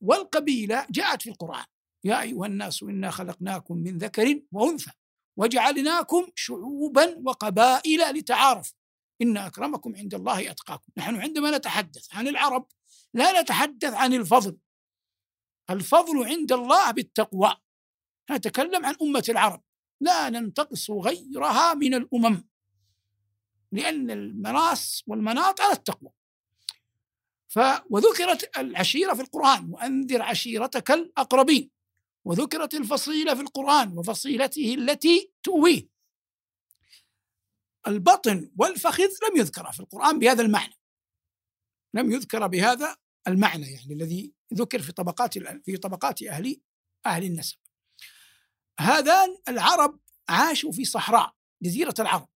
والقبيلة 0.01 0.87
جاءت 0.89 1.21
في 1.21 1.29
القرآن. 1.29 1.65
يا 2.03 2.21
أيها 2.21 2.45
الناس 2.45 2.83
إنا 2.83 3.11
خلقناكم 3.11 3.77
من 3.77 3.97
ذكر 3.97 4.41
وأنثى. 4.51 4.91
وجعلناكم 5.39 6.27
شعوبا 6.35 7.17
وقبائل 7.25 8.01
لتعارفوا 8.01 8.77
إن 9.21 9.37
أكرمكم 9.37 9.95
عند 9.95 10.13
الله 10.13 10.51
أتقاكم. 10.51 10.91
نحن 10.97 11.15
عندما 11.15 11.57
نتحدث 11.57 12.15
عن 12.15 12.27
العرب 12.27 12.67
لا 13.13 13.41
نتحدث 13.41 13.93
عن 13.93 14.13
الفضل. 14.13 14.57
الفضل 15.69 16.25
عند 16.25 16.51
الله 16.51 16.91
بالتقوى. 16.91 17.55
نتكلم 18.31 18.85
عن 18.85 18.95
أمة 19.01 19.23
العرب. 19.29 19.63
لا 20.01 20.29
ننتقص 20.29 20.91
غيرها 20.91 21.73
من 21.73 21.93
الأمم. 21.93 22.47
لأن 23.71 24.11
المناص 24.11 25.03
والمناط 25.07 25.61
على 25.61 25.73
التقوى. 25.73 26.11
ف 27.47 27.59
وذكرت 27.89 28.57
العشيرة 28.57 29.13
في 29.13 29.21
القرآن. 29.21 29.69
وأنذر 29.71 30.21
عشيرتك 30.21 30.91
الأقربين. 30.91 31.78
وذكرت 32.25 32.73
الفصيلة 32.73 33.35
في 33.35 33.41
القرآن 33.41 33.97
وفصيلته 33.97 34.73
التي 34.73 35.31
تؤويه 35.43 35.89
البطن 37.87 38.51
والفخذ 38.57 39.03
لم 39.03 39.37
يذكر 39.37 39.71
في 39.71 39.79
القرآن 39.79 40.19
بهذا 40.19 40.41
المعنى. 40.41 40.79
لم 41.93 42.11
يذكر 42.11 42.47
بهذا 42.47 42.97
المعنى 43.27 43.71
يعني 43.71 43.93
الذي 43.93 44.33
ذكر 44.53 44.81
في 44.81 44.91
طبقات 44.91 45.37
في 45.65 45.77
طبقات 45.77 46.23
أهل 46.23 46.61
أهل 47.05 47.23
النسب. 47.23 47.57
هذان 48.79 49.37
العرب 49.47 49.99
عاشوا 50.29 50.71
في 50.71 50.85
صحراء 50.85 51.35
جزيرة 51.61 51.93
العرب. 51.99 52.29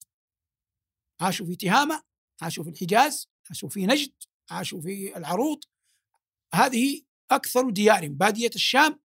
عاشوا 1.20 1.46
في 1.46 1.56
تهامة 1.56 2.02
عاشوا 2.42 2.64
في 2.64 2.70
الحجاز 2.70 3.28
عاشوا 3.48 3.68
في 3.68 3.86
نجد 3.86 4.12
عاشوا 4.50 4.80
في 4.80 5.16
العروض. 5.16 5.64
هذه 6.54 7.02
أكثر 7.30 7.70
ديارهم 7.70 8.14
بادية 8.14 8.50
الشام 8.54 9.00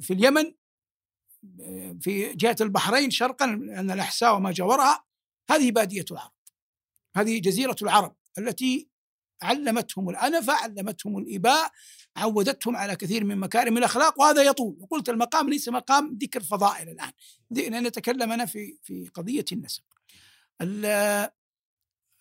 في 0.00 0.12
اليمن 0.12 0.52
في 2.00 2.32
جهة 2.34 2.56
البحرين 2.60 3.10
شرقا 3.10 3.44
أن 3.44 3.90
الأحساء 3.90 4.36
وما 4.36 4.52
جاورها 4.52 5.04
هذه 5.50 5.70
بادية 5.70 6.04
العرب. 6.10 6.32
هذه 7.16 7.40
جزيرة 7.40 7.76
العرب 7.82 8.16
التي 8.38 8.88
علمتهم 9.42 10.10
الأنفة 10.10 10.52
علمتهم 10.52 11.18
الإباء 11.18 11.70
عودتهم 12.16 12.76
على 12.76 12.96
كثير 12.96 13.24
من 13.24 13.38
مكارم 13.38 13.78
الأخلاق 13.78 14.20
وهذا 14.20 14.42
يطول. 14.42 14.76
وقلت 14.80 15.08
المقام 15.08 15.50
ليس 15.50 15.68
مقام 15.68 16.18
ذكر 16.22 16.42
فضائل 16.42 16.88
الآن. 16.88 17.12
نتكلم 17.82 18.32
أنا 18.32 18.46
في 18.46 18.78
في 18.82 19.10
قضية 19.14 19.44
النسب. 19.52 19.82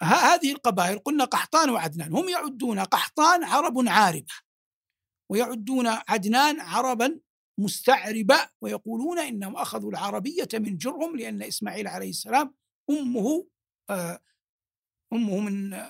هذه 0.01 0.51
القبائل 0.51 0.99
قلنا 0.99 1.25
قحطان 1.25 1.69
وعدنان 1.69 2.13
هم 2.13 2.29
يعدون 2.29 2.79
قحطان 2.79 3.43
عرب 3.43 3.87
عاربة 3.87 4.33
ويعدون 5.29 5.87
عدنان 5.87 6.59
عربا 6.59 7.19
مستعربة 7.59 8.49
ويقولون 8.61 9.19
إنهم 9.19 9.55
أخذوا 9.55 9.91
العربية 9.91 10.47
من 10.53 10.77
جرهم 10.77 11.17
لأن 11.17 11.43
إسماعيل 11.43 11.87
عليه 11.87 12.09
السلام 12.09 12.53
أمه 12.89 13.45
آه، 13.89 14.19
أمه 15.13 15.39
من 15.39 15.83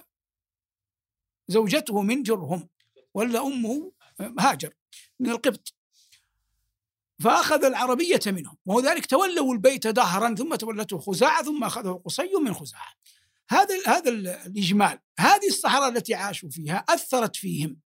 زوجته 1.47 2.01
من 2.01 2.23
جرهم 2.23 2.69
ولا 3.13 3.47
أمه 3.47 3.91
هاجر 4.39 4.73
من 5.19 5.29
القبط. 5.29 5.73
فأخذ 7.19 7.63
العربية 7.65 8.19
منهم 8.27 8.57
وهو 8.65 8.79
ذلك 8.79 9.05
تولوا 9.05 9.53
البيت 9.53 9.87
دهرا 9.87 10.35
ثم 10.35 10.55
تولته 10.55 10.99
خزاعة 10.99 11.43
ثم 11.43 11.63
أخذه 11.63 12.01
قصي 12.05 12.31
من 12.41 12.53
خزاعة. 12.53 12.93
هذا 13.49 13.75
هذا 13.87 14.09
الإجمال 14.09 14.99
هذه 15.19 15.47
الصحراء 15.47 15.89
التي 15.89 16.13
عاشوا 16.13 16.49
فيها 16.49 16.77
أثرت 16.89 17.35
فيهم. 17.35 17.79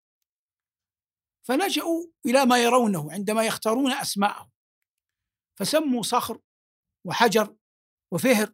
فلجأوا 1.48 2.07
إلى 2.25 2.45
ما 2.45 2.63
يرونه 2.63 3.12
عندما 3.12 3.43
يختارون 3.43 3.91
أسماءهم. 3.91 4.51
فسموا 5.60 6.01
صخر 6.01 6.41
وحجر 7.07 7.57
وفهر 8.13 8.53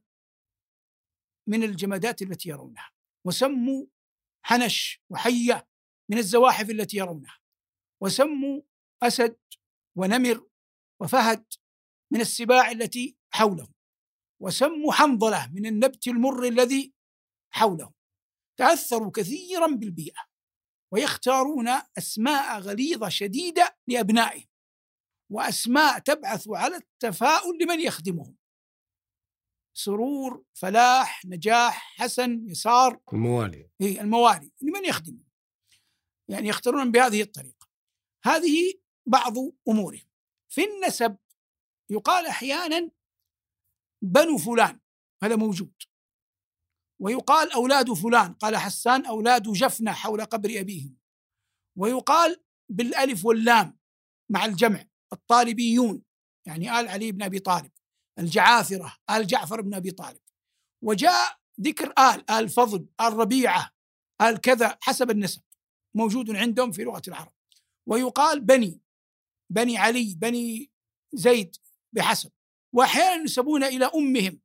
من 1.49 1.63
الجمادات 1.63 2.21
التي 2.21 2.49
يرونها 2.49 2.91
وسموا 3.25 3.85
حنش 4.45 5.01
وحية 5.09 5.67
من 6.11 6.17
الزواحف 6.17 6.69
التي 6.69 6.97
يرونها 6.97 7.39
وسموا 8.01 8.61
أسد 9.03 9.39
ونمر 9.97 10.47
وفهد 11.01 11.53
من 12.13 12.21
السباع 12.21 12.71
التي 12.71 13.17
حولهم 13.29 13.73
وسموا 14.41 14.93
حنظلة 14.93 15.51
من 15.53 15.65
النبت 15.65 16.07
المر 16.07 16.47
الذي 16.47 16.93
حولهم. 17.49 17.93
تأثروا 18.57 19.11
كثيرا 19.11 19.67
بالبيئة. 19.67 20.26
ويختارون 20.93 21.67
أسماء 21.97 22.59
غليظة 22.59 23.09
شديدة 23.09 23.77
لأبنائهم 23.87 24.47
وأسماء 25.29 25.99
تبعث 25.99 26.47
على 26.49 26.75
التفاؤل 26.75 27.57
لمن 27.61 27.79
يخدمهم. 27.79 28.37
سرور 29.73 30.43
فلاح 30.53 31.25
نجاح 31.25 31.95
حسن 31.97 32.49
يسار 32.49 32.99
الموالي. 33.13 33.69
هي 33.81 34.01
الموالي 34.01 34.51
لمن 34.61 34.85
يخدم 34.85 35.19
يعني 36.29 36.47
يختارون 36.47 36.91
بهذه 36.91 37.21
الطريقة. 37.21 37.67
هذه 38.23 38.73
بعض 39.05 39.33
أمورهم. 39.69 40.07
في 40.49 40.63
النسب 40.63 41.17
يقال 41.89 42.25
أحيانا 42.25 42.91
بنو 44.01 44.37
فلان 44.37 44.79
هذا 45.23 45.35
موجود. 45.35 45.73
ويقال 46.99 47.51
أولاد 47.51 47.93
فلان 47.93 48.33
قال 48.33 48.57
حسان 48.57 49.05
أولاد 49.05 49.43
جفنة 49.43 49.91
حول 49.91 50.25
قبر 50.25 50.59
أبيهم. 50.59 50.97
ويقال 51.77 52.43
بالألف 52.69 53.25
واللام 53.25 53.77
مع 54.29 54.45
الجمع 54.45 54.85
الطالبيون 55.13 56.03
يعني 56.47 56.79
آل 56.79 56.87
علي 56.87 57.11
بن 57.11 57.23
أبي 57.23 57.39
طالب 57.39 57.71
الجعافرة 58.19 58.97
آل 59.09 59.27
جعفر 59.27 59.61
بن 59.61 59.73
أبي 59.73 59.91
طالب. 59.91 60.19
وجاء 60.83 61.37
ذكر 61.61 61.93
آل 61.99 62.31
آل 62.31 62.49
فضل 62.49 62.87
آل 63.01 63.13
ربيعة 63.13 63.71
آل 64.21 64.37
كذا 64.37 64.77
حسب 64.81 65.11
النسب 65.11 65.41
موجود 65.95 66.35
عندهم 66.35 66.71
في 66.71 66.83
لغة 66.83 67.01
العرب. 67.07 67.33
ويقال 67.87 68.41
بني 68.41 68.81
بني 69.49 69.77
علي 69.77 70.15
بني 70.17 70.71
زيد 71.13 71.55
بحسب. 71.93 72.31
وأحيانا 72.73 73.13
ينسبون 73.13 73.63
إلى 73.63 73.85
أمهم 73.85 74.39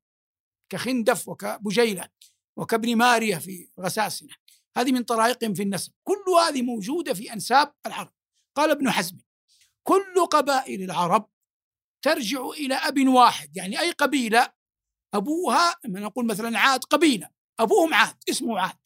كخندف 0.73 1.28
وكبجيلة. 1.28 2.09
وكابن 2.56 2.97
مارية 2.97 3.37
في 3.37 3.68
غساسنة 3.80 4.35
هذه 4.76 4.92
من 4.92 5.02
طرائقهم 5.02 5.54
في 5.54 5.62
النسب. 5.62 5.92
كل 6.04 6.25
هذه 6.49 6.62
موجودة 6.62 7.14
في 7.14 7.32
أنساب 7.32 7.75
العرب. 7.87 8.12
قال 8.56 8.71
ابن 8.71 8.90
حزم 8.90 9.18
كل 9.82 10.26
قبائل 10.30 10.82
العرب 10.82 11.30
ترجع 12.02 12.47
إلى 12.47 12.75
أب 12.75 13.09
واحد 13.09 13.56
يعني 13.56 13.80
أي 13.80 13.90
قبيلة 13.90 14.52
أبوها 15.14 15.76
نقول 15.87 16.26
مثلا 16.26 16.59
عاد 16.59 16.85
قبيلة. 16.85 17.30
أبوهم 17.61 17.94
عاد 17.94 18.16
اسمه 18.30 18.61
عاد. 18.61 18.78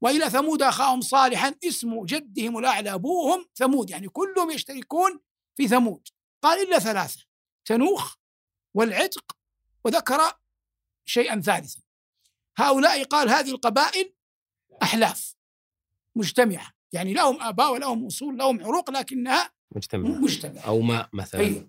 وإلى 0.00 0.30
ثمود 0.30 0.62
أخاهم 0.62 1.00
صالحا 1.00 1.54
اسم 1.64 2.04
جدهم 2.04 2.58
الأعلى 2.58 2.94
أبوهم 2.94 3.48
ثمود. 3.54 3.90
يعني 3.90 4.08
كلهم 4.08 4.50
يشتركون 4.50 5.20
في 5.56 5.68
ثمود. 5.68 6.08
قال 6.42 6.68
إلا 6.68 6.78
ثلاثة 6.78 7.24
تنوخ 7.64 8.16
والعتق 8.74 9.36
وذكر 9.84 10.32
شيئا 11.04 11.40
ثالثا. 11.40 11.87
هؤلاء 12.58 13.04
قال 13.04 13.28
هذه 13.28 13.50
القبائل 13.50 14.12
أحلاف 14.82 15.34
مجتمعة. 16.16 16.72
يعني 16.92 17.12
لهم 17.14 17.42
آباء 17.42 17.72
ولهم 17.72 18.06
أصول 18.06 18.36
لهم 18.38 18.64
عروق 18.64 18.90
لكنها 18.90 19.50
مجتمع 19.76 20.08
مجتمعة. 20.08 20.62
أو 20.62 20.80
ماء 20.80 21.08
مثلا. 21.12 21.40
أي. 21.40 21.68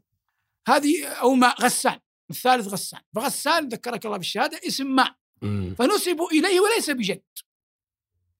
هذه 0.67 1.05
أو 1.07 1.33
ماء 1.33 1.61
غسان 1.61 1.99
الثالث 2.29 2.67
غسان. 2.67 2.99
فغسان 3.15 3.67
ذكرك 3.67 4.05
الله 4.05 4.17
بالشهادة 4.17 4.59
اسم 4.67 4.95
ماء 4.95 5.15
مم. 5.41 5.75
فنسبوا 5.77 6.31
إليه 6.31 6.59
وليس 6.59 6.89
بجد. 6.89 7.21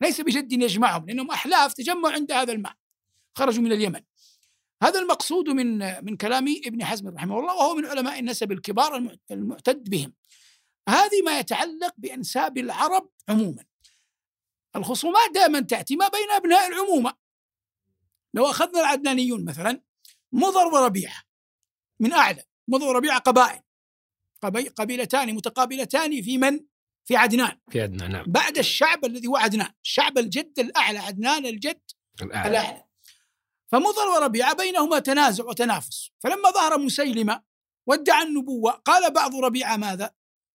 ليس 0.02 0.22
بجد 0.22 0.52
يجمعهم 0.52 1.06
لأنهم 1.06 1.32
أحلاف 1.32 1.74
تجمعوا 1.74 2.14
عند 2.14 2.32
هذا 2.32 2.54
الماء. 2.54 2.74
خرجوا 3.36 3.64
من 3.64 3.72
اليمن. 3.72 4.02
هذا 4.84 5.00
المقصود 5.00 5.50
من 5.50 5.78
من 6.06 6.18
كلام 6.18 6.46
ابن 6.66 6.86
حزم 6.86 7.08
رحمه 7.08 7.40
الله 7.40 7.56
وهو 7.56 7.76
من 7.76 7.86
علماء 7.86 8.20
النسب 8.20 8.52
الكبار 8.52 8.96
المع- 8.96 9.16
المعتد 9.32 9.90
بهم. 9.90 10.14
هذه 10.90 11.22
ما 11.26 11.40
يتعلق 11.40 11.94
بأنساب 11.98 12.58
العرب 12.58 13.10
عموما. 13.30 13.66
الخصومات 14.76 15.32
دائما 15.34 15.60
تأتي 15.60 15.96
ما 15.96 16.08
بين 16.08 16.32
أبناء 16.32 16.68
العمومة. 16.68 17.14
لو 18.34 18.50
أخذنا 18.50 18.80
العدنانيون 18.80 19.46
مثلا 19.46 19.82
مضر 20.32 20.68
وربيعة 20.68 21.24
من 22.00 22.14
أعلى 22.14 22.44
مضر 22.68 22.88
وربيعة 22.88 23.20
قبائل. 23.20 23.62
قبي- 24.42 24.68
قبيلتان 24.70 25.36
متقابلتان 25.36 26.22
في 26.22 26.38
من؟ 26.38 26.60
في 27.06 27.16
عدنان. 27.16 27.60
في 27.72 27.82
عندنا 27.82 28.08
نعم. 28.08 28.26
بعد 28.28 28.58
الشعب 28.58 29.06
الذي 29.06 29.28
هو 29.28 29.38
عدنان. 29.38 29.74
الشعب 29.84 30.18
الجد 30.18 30.60
الأعلى 30.60 31.00
عدنان 31.00 31.46
الجد 31.46 31.82
الأعلى. 32.22 32.50
الأعلى. 32.50 32.84
فمضر 33.72 34.08
وربيعة 34.08 34.56
بينهما 34.56 35.00
تنازع 35.00 35.44
وتنافس. 35.46 36.12
فلما 36.20 36.52
ظهر 36.52 36.78
مسيلمة 36.78 37.44
وادعى 37.88 38.24
النبوة 38.24 38.72
قال 38.72 39.14
بعض 39.14 39.36
ربيعة 39.36 39.78
ماذا؟ 39.78 40.12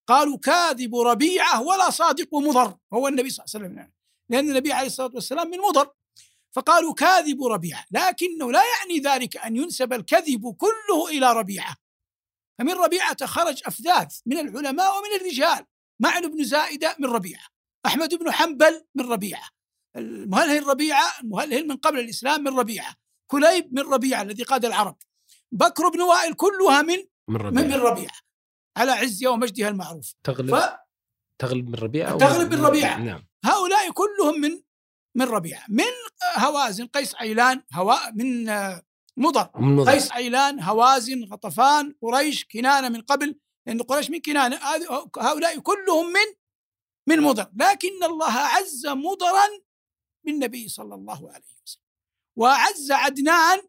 قالوا 0.07 0.39
كاذب 0.39 0.97
ربيعة 0.97 1.63
ولا 1.63 1.91
صادق 1.91 2.35
مضر. 2.35 2.77
هو 2.93 3.09
النبي 3.09 3.31
صلى 3.31 3.45
الله 3.45 3.55
عليه 3.55 3.67
وسلم 3.67 3.93
لأن 4.31 4.51
النبي 4.51 4.73
عليه 4.73 4.87
الصلاة 4.87 5.11
والسلام 5.15 5.51
من 5.51 5.59
مضر. 5.59 5.91
فقالوا 6.53 6.95
كاذب 6.95 7.45
ربيعة. 7.45 7.85
لكنه 7.91 8.53
لا 8.53 8.63
يعني 8.65 9.01
ذلك 9.01 9.37
أن 9.37 9.57
ينسب 9.57 9.93
الكذب 9.93 10.55
كله 10.55 11.09
إلى 11.09 11.33
ربيعة. 11.33 11.77
فمن 12.59 12.73
ربيعة 12.73 13.27
خرج 13.27 13.63
أفذاذ 13.67 14.07
من 14.27 14.39
العلماء 14.39 14.99
ومن 14.99 15.21
الرجال. 15.21 15.67
معن 16.01 16.29
بن 16.29 16.45
زائدة 16.45 16.97
من 16.99 17.07
ربيعة. 17.07 17.47
أحمد 17.87 18.15
بن 18.15 18.33
حنبل 18.33 18.85
من 18.95 19.13
ربيعة. 19.13 19.49
المهلهل 19.97 20.67
ربيعة 20.67 21.21
المهلهل 21.21 21.69
من 21.69 21.77
قبل 21.77 21.99
الإسلام 21.99 22.45
من 22.45 22.59
ربيعة. 22.59 22.95
كليب 23.27 23.75
من 23.75 23.83
ربيعة 23.83 24.23
الذي 24.23 24.43
قاد 24.43 24.65
العرب. 24.65 24.97
بكر 25.53 25.89
بن 25.89 26.01
وائل 26.01 26.35
كلها 26.35 26.83
من 26.83 26.99
من 27.29 27.35
من, 27.35 27.41
ربيعة. 27.41 27.67
من 27.67 27.75
ربيعة. 27.75 28.15
على 28.77 28.93
عزها 28.93 29.31
ومجدها 29.31 29.69
المعروف. 29.69 30.15
تغلب 30.25 30.79
تغلب 31.39 31.69
من 31.69 31.75
ربيعة 31.75 32.19
تغلب 32.19 32.55
من 32.55 32.65
ربيعة. 32.65 32.99
نعم. 32.99 33.27
فهؤلاء 33.45 33.91
كلهم 33.91 34.41
من 34.41 34.63
من 35.17 35.27
ربيعة 35.27 35.65
من 35.69 35.85
هوازن 36.37 36.87
قيس 36.87 37.15
عيلان 37.15 37.63
هواء 37.73 38.13
من 38.13 38.49
آه، 38.49 38.83
مضر. 39.17 39.51
من 39.55 39.77
مضر. 39.77 39.93
قيس 39.93 40.13
عيلان 40.13 40.61
هوازن 40.61 41.25
غطفان 41.25 41.95
قريش 42.03 42.45
كنانة 42.45 42.89
من 42.89 43.01
قبل. 43.01 43.41
لأن 43.67 43.83
قريش 43.83 44.11
من 44.11 44.21
كنانة. 44.21 44.61
هؤلاء 45.19 45.59
كلهم 45.59 46.13
من 46.13 46.35
من 47.09 47.21
مضر. 47.21 47.51
لكن 47.57 48.05
الله 48.05 48.33
عز 48.33 48.87
مضرا 48.87 49.47
بالنبي 50.27 50.69
صلى 50.69 50.95
الله 50.95 51.33
عليه 51.33 51.55
وسلم. 51.65 51.85
وأعز 52.37 52.93
عدنان 52.93 53.61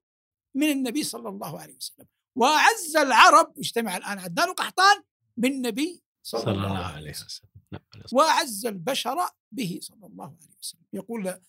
من 0.55 0.71
النبي 0.71 1.03
صلى 1.03 1.29
الله 1.29 1.61
عليه 1.61 1.75
وسلم. 1.75 2.07
وأعز 2.35 2.95
العرب 2.95 3.59
اجتمع 3.59 3.97
الآن 3.97 4.19
عدنان 4.19 4.49
وقحطان 4.49 5.03
بالنبي 5.37 6.03
صلى, 6.23 6.41
صلى 6.41 6.51
الله 6.51 6.85
عليه 6.85 7.09
وسلم. 7.11 7.49
نعم 7.71 7.81
وأعز 8.11 8.65
البشر 8.65 9.17
به 9.51 9.79
صلى 9.81 10.05
الله 10.05 10.25
عليه 10.25 10.55
وسلم. 10.59 10.81
يقول 10.93 11.39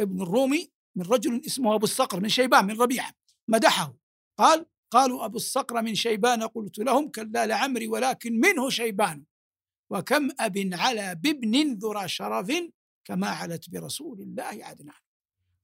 ابن 0.00 0.22
الرومي 0.22 0.72
من 0.96 1.04
رجل 1.04 1.42
اسمه 1.46 1.74
أبو 1.74 1.84
الصقر 1.84 2.20
من 2.20 2.28
شيبان 2.28 2.64
من 2.64 2.80
ربيعة 2.80 3.12
مدحه 3.48 3.94
قال 4.38 4.66
قالوا 4.90 5.24
أبو 5.24 5.36
الصقر 5.36 5.82
من 5.82 5.94
شيبان 5.94 6.42
قلت 6.42 6.78
لهم 6.78 7.08
كلا 7.10 7.46
لعمري 7.46 7.88
ولكن 7.88 8.40
منه 8.40 8.70
شيبان. 8.70 9.24
وكم 9.90 10.28
أب 10.40 10.70
على 10.72 11.14
بابن 11.14 11.74
ذرى 11.74 12.08
شرف 12.08 12.52
كما 13.04 13.28
علت 13.28 13.70
برسول 13.70 14.20
الله 14.20 14.64
عدنان. 14.64 15.00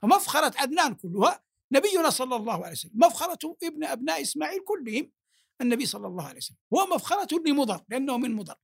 فمفخرة 0.02 0.60
عدنان 0.60 0.94
كلها 0.94 1.42
نبينا 1.72 2.10
صلى 2.10 2.36
الله 2.36 2.64
عليه 2.64 2.72
وسلم. 2.72 2.92
مفخرة 2.94 3.56
ابن 3.62 3.84
أبناء 3.84 4.22
إسماعيل 4.22 4.60
كلهم 4.64 5.10
النبي 5.60 5.86
صلى 5.86 6.06
الله 6.06 6.24
عليه 6.24 6.36
وسلم. 6.36 6.56
هو 6.74 6.86
مفخرة 6.86 7.42
لمضر 7.46 7.80
لأنه 7.88 8.18
من 8.18 8.34
مضر. 8.34 8.54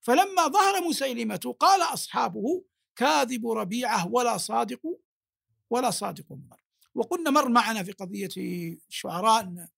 فلما 0.00 0.48
ظهر 0.48 0.88
مسيلمة 0.88 1.54
قال 1.60 1.82
أصحابه 1.82 2.64
كاذب 2.96 3.46
ربيعة 3.50 4.08
ولا 4.12 4.36
صادق 4.36 4.80
ولا 5.70 5.90
صادق 5.90 6.24
مضر. 6.30 6.60
وقلنا 6.94 7.30
مر 7.30 7.48
معنا 7.48 7.82
في 7.82 7.92
قضية 7.92 8.28
الشعراء 8.88 9.40
أن 9.42 9.68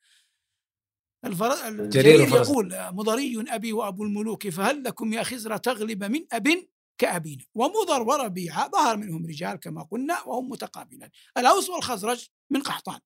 الفر... 1.25 1.71
جرير 1.71 2.25
الجرير. 2.25 2.43
يقول 2.43 2.75
مضري 2.93 3.45
أبي 3.49 3.73
وأبو 3.73 4.03
الملوك 4.05 4.49
فهل 4.49 4.83
لكم 4.83 5.13
يا 5.13 5.23
خزر 5.23 5.57
تغلب 5.57 6.05
من 6.05 6.27
أب 6.33 6.69
كأبينا. 6.99 7.45
ومضر 7.55 8.03
وربيعة 8.03 8.71
ظهر 8.71 8.97
منهم 8.97 9.27
رجال 9.27 9.57
كما 9.57 9.83
قلنا 9.83 10.23
وهم 10.23 10.49
متقابلان. 10.49 11.11
الأوس 11.37 11.71
والخزرج 11.71 12.29
من 12.51 12.63
قحطان. 12.63 13.01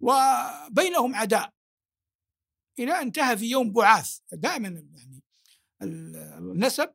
وبينهم 0.00 1.14
عداء. 1.14 1.52
إلى 2.78 2.92
أن 2.92 3.00
انتهى 3.00 3.36
في 3.36 3.50
يوم 3.50 3.72
بعاث. 3.72 4.18
دائما 4.32 4.68
يعني 4.68 5.22
النسب 5.82 6.94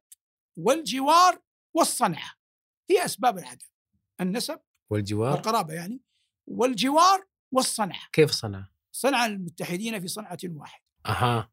والجوار 0.57 1.41
والصنعة. 1.73 2.33
هي 2.89 3.05
أسباب 3.05 3.37
العداء. 3.37 3.69
النسب 4.21 4.59
والجوار؟ 4.89 5.37
القرابة 5.37 5.73
يعني. 5.73 6.01
والجوار 6.47 7.27
والصنعة. 7.51 8.07
كيف 8.11 8.31
صنع؟ 8.31 8.67
صنع 8.91 9.25
المتحدين 9.25 9.99
في 9.99 10.07
صنعة 10.07 10.37
واحدة. 10.43 10.83
أها. 11.05 11.51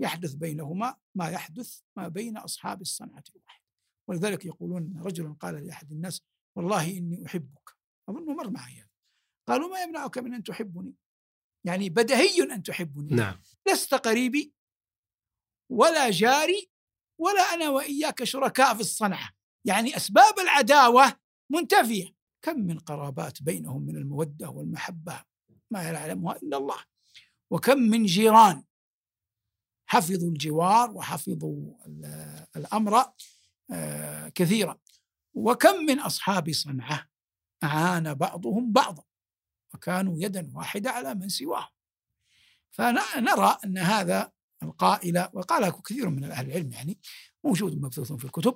يحدث 0.00 0.34
بينهما 0.34 0.96
ما 1.14 1.28
يحدث 1.28 1.80
ما 1.96 2.08
بين 2.08 2.36
أصحاب 2.36 2.80
الصنعة 2.80 3.24
الواحدة. 3.36 3.67
ولذلك 4.08 4.44
يقولون 4.44 5.02
رجل 5.04 5.34
قال 5.34 5.66
لأحد 5.66 5.92
الناس 5.92 6.22
والله 6.56 6.98
إني 6.98 7.26
أحبك. 7.26 7.76
أظنه 8.08 8.34
مر 8.34 8.50
معي. 8.50 8.84
قالوا 9.48 9.68
ما 9.68 9.82
يمنعك 9.82 10.18
من 10.18 10.34
أن 10.34 10.42
تحبني؟ 10.42 10.94
يعني 11.64 11.88
بدهي 11.90 12.42
أن 12.42 12.62
تحبني. 12.62 13.14
نعم. 13.16 13.40
لست 13.68 13.94
قريبي 13.94 14.52
ولا 15.70 16.10
جاري 16.10 16.70
ولا 17.20 17.40
أنا 17.54 17.68
وإياك 17.68 18.24
شركاء 18.24 18.74
في 18.74 18.80
الصنعة. 18.80 19.30
يعني 19.64 19.96
أسباب 19.96 20.38
العداوة 20.38 21.20
منتفية. 21.50 22.14
كم 22.42 22.58
من 22.60 22.78
قرابات 22.78 23.42
بينهم 23.42 23.82
من 23.82 23.96
المودة 23.96 24.48
والمحبة 24.50 25.24
ما 25.70 25.82
يعلمها 25.82 26.36
إلا 26.36 26.56
الله. 26.56 26.84
وكم 27.50 27.78
من 27.78 28.04
جيران 28.04 28.64
حفظوا 29.86 30.28
الجوار 30.30 30.90
وحفظوا 30.90 31.86
ال- 31.86 32.46
الأمر 32.56 33.12
كثيرا. 34.34 34.78
وكم 35.34 35.76
من 35.76 36.00
أصحاب 36.00 36.52
صنعة 36.52 37.08
أعان 37.64 38.14
بعضهم 38.14 38.72
بعضا 38.72 39.02
وكانوا 39.74 40.14
يدا 40.18 40.50
واحدة 40.54 40.90
على 40.90 41.14
من 41.14 41.28
سواهم. 41.28 41.68
فنرى 42.70 43.58
أن 43.64 43.78
هذا 43.78 44.32
القائل 44.62 45.28
وقاله 45.32 45.70
كثير 45.70 46.08
من 46.08 46.24
أهل 46.24 46.46
العلم 46.46 46.72
يعني 46.72 46.98
موجود 47.44 47.82
مبثوث 47.82 48.12
في 48.12 48.24
الكتب 48.24 48.54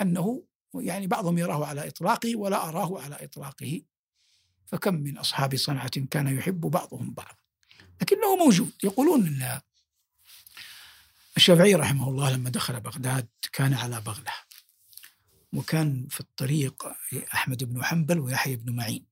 أنه 0.00 0.44
يعني 0.74 1.06
بعضهم 1.06 1.38
يراه 1.38 1.66
على 1.66 1.88
إطلاقه 1.88 2.36
ولا 2.36 2.68
أراه 2.68 3.02
على 3.02 3.24
إطلاقه. 3.24 3.82
فكم 4.66 4.94
من 4.94 5.18
أصحاب 5.18 5.56
صنعة 5.56 6.00
كان 6.10 6.38
يحب 6.38 6.60
بعضهم 6.60 7.14
بعضا. 7.14 7.36
لكنه 8.02 8.36
موجود. 8.36 8.72
يقولون 8.84 9.26
أن 9.26 9.60
الشافعي 11.36 11.74
رحمه 11.74 12.08
الله 12.08 12.32
لما 12.32 12.50
دخل 12.50 12.80
بغداد 12.80 13.28
كان 13.52 13.74
على 13.74 14.00
بغلة. 14.00 14.32
وكان 15.52 16.06
في 16.10 16.20
الطريق 16.20 16.86
أحمد 17.34 17.64
بن 17.64 17.84
حنبل 17.84 18.18
ويحيى 18.18 18.56
بن 18.56 18.76
معين 18.76 19.06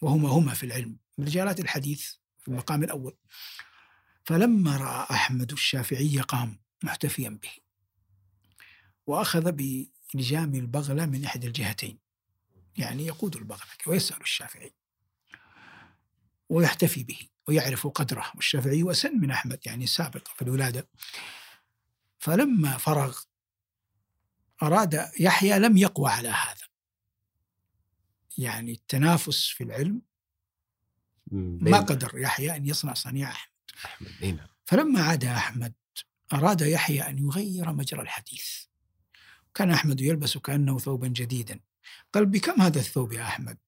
وهما 0.00 0.28
هما 0.28 0.54
في 0.54 0.66
العلم 0.66 0.96
من 1.18 1.24
رجالات 1.24 1.60
الحديث 1.60 2.12
في 2.40 2.48
المقام 2.48 2.84
الأول. 2.84 3.16
فلما 4.24 4.76
رأى 4.76 5.06
أحمد 5.10 5.52
الشافعي 5.52 6.20
قام 6.20 6.60
محتفيا 6.82 7.38
به 7.42 7.50
وأخذ 9.06 9.52
بلجام 9.52 10.54
البغلة 10.54 11.06
من 11.06 11.24
إحدى 11.24 11.46
الجهتين 11.46 11.98
يعني 12.76 13.06
يقود 13.06 13.36
البغلة 13.36 13.70
ويسأل 13.86 14.20
الشافعي 14.20 14.74
ويحتفي 16.48 17.04
به 17.04 17.18
ويعرف 17.48 17.86
قدره. 17.86 18.32
والشافعي 18.34 18.82
وسن 18.82 19.20
من 19.20 19.30
أحمد 19.30 19.58
يعني 19.66 19.86
سابق 19.86 20.28
في 20.28 20.42
الولادة. 20.42 20.88
فلما 22.18 22.76
فرغ 22.76 23.20
أراد 24.62 25.10
يحيى 25.20 25.58
لم 25.58 25.76
يقوى 25.76 26.10
على 26.10 26.28
هذا. 26.28 26.66
يعني 28.38 28.72
التنافس 28.72 29.46
في 29.46 29.64
العلم 29.64 30.02
ما 31.60 31.80
قدر 31.80 32.18
يحيى 32.18 32.56
أن 32.56 32.66
يصنع 32.66 32.94
صنيع 32.94 33.30
أحمد. 33.30 33.52
أحمد 33.84 34.24
نعم. 34.24 34.46
فلما 34.64 35.02
عاد 35.02 35.24
أحمد 35.24 35.72
أراد 36.32 36.60
يحيى 36.60 37.02
أن 37.02 37.18
يغير 37.18 37.72
مجرى 37.72 38.02
الحديث. 38.02 38.64
كان 39.54 39.70
أحمد 39.70 40.00
يلبس 40.00 40.38
كأنه 40.38 40.78
ثوبا 40.78 41.08
جديدا. 41.08 41.60
قال 42.12 42.26
بكم 42.26 42.62
هذا 42.62 42.78
الثوب 42.78 43.12
يا 43.12 43.22
أحمد؟ 43.22 43.58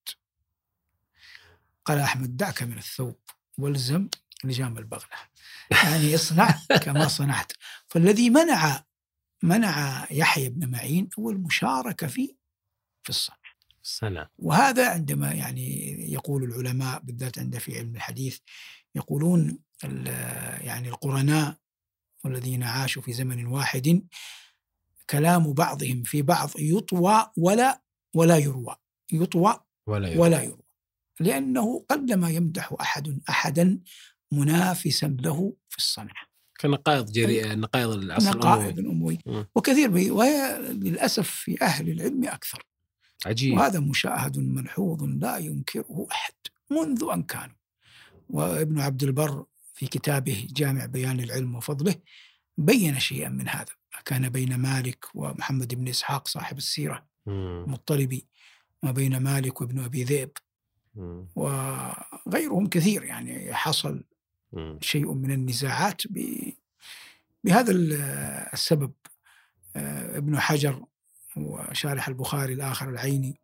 قال 1.84 1.98
أحمد 1.98 2.36
دعك 2.36 2.62
من 2.62 2.78
الثوب. 2.78 3.18
والزم 3.58 4.08
لجام 4.44 4.78
البغلة. 4.78 5.18
يعني 5.70 6.14
اصنع 6.14 6.50
كما 6.84 7.08
صنعت. 7.08 7.52
فالذي 7.86 8.30
منع 8.30 8.84
منع 9.44 10.06
يحيى 10.10 10.48
بن 10.48 10.70
معين 10.70 11.08
هو 11.18 11.30
المشاركة 11.30 12.06
في 12.06 12.36
في 13.02 13.10
الصنع 13.10 13.36
السنة 13.82 14.28
وهذا 14.38 14.90
عندما 14.90 15.32
يعني 15.32 15.90
يقول 16.12 16.44
العلماء 16.44 17.00
بالذات 17.00 17.38
عند 17.38 17.58
في 17.58 17.78
علم 17.78 17.96
الحديث 17.96 18.38
يقولون 18.94 19.58
ال- 19.84 20.06
يعني 20.66 20.88
القرناء 20.88 21.56
والذين 22.24 22.62
عاشوا 22.62 23.02
في 23.02 23.12
زمن 23.12 23.46
واحد 23.46 24.08
كلام 25.10 25.52
بعضهم 25.52 26.02
في 26.02 26.22
بعض 26.22 26.50
يطوى 26.58 27.30
ولا 27.36 27.82
ولا 28.14 28.36
يروى. 28.38 28.76
يطوى 29.12 29.60
ولا 29.86 30.08
يروى. 30.08 30.20
ولا 30.22 30.42
يروى. 30.42 30.62
لأنه 31.20 31.84
قلما 31.90 32.30
يمدح 32.30 32.74
أحد 32.80 33.20
أحدا 33.28 33.80
منافسا 34.32 35.06
له 35.20 35.56
في 35.68 35.78
الصنعة 35.78 36.26
كنقائض 36.64 37.12
جري 37.12 37.54
نقائض 37.54 37.90
العصر 37.90 38.38
نقائض 38.38 38.80
مم. 38.80 39.46
وكثير 39.54 39.90
به 39.90 40.10
وللأسف 40.10 41.30
في 41.30 41.62
أهل 41.62 41.90
العلم 41.90 42.24
أكثر 42.24 42.66
عجيب 43.26 43.56
وهذا 43.56 43.80
مشاهد 43.80 44.38
ملحوظ 44.38 45.02
لا 45.02 45.38
ينكره 45.38 46.06
أحد 46.12 46.34
منذ 46.70 47.04
أن 47.12 47.22
كانوا 47.22 47.56
وابن 48.30 48.80
عبد 48.80 49.02
البر 49.02 49.44
في 49.74 49.86
كتابه 49.86 50.46
جامع 50.50 50.86
بيان 50.86 51.20
العلم 51.20 51.54
وفضله 51.54 51.94
بين 52.58 52.98
شيئا 52.98 53.28
من 53.28 53.48
هذا 53.48 53.72
كان 54.04 54.28
بين 54.28 54.56
مالك 54.56 55.04
ومحمد 55.14 55.74
بن 55.74 55.88
إسحاق 55.88 56.28
صاحب 56.28 56.58
السيرة 56.58 57.06
مم. 57.26 57.64
المطلبي 57.66 58.26
ما 58.82 58.90
بين 58.90 59.16
مالك 59.16 59.60
وابن 59.60 59.78
أبي 59.84 60.04
ذئب. 60.04 60.30
وغيرهم 61.36 62.66
كثير 62.66 63.02
يعني 63.02 63.54
حصل. 63.54 64.04
شيء 64.80 65.12
من 65.12 65.30
النزاعات 65.30 66.02
بهذا 67.44 67.70
ال- 67.72 67.92
السبب. 68.52 68.92
آه، 69.76 70.18
ابن 70.18 70.40
حجر 70.40 70.84
وشارح 71.36 72.08
البخاري 72.08 72.52
الآخر 72.52 72.88
العيني 72.88 73.40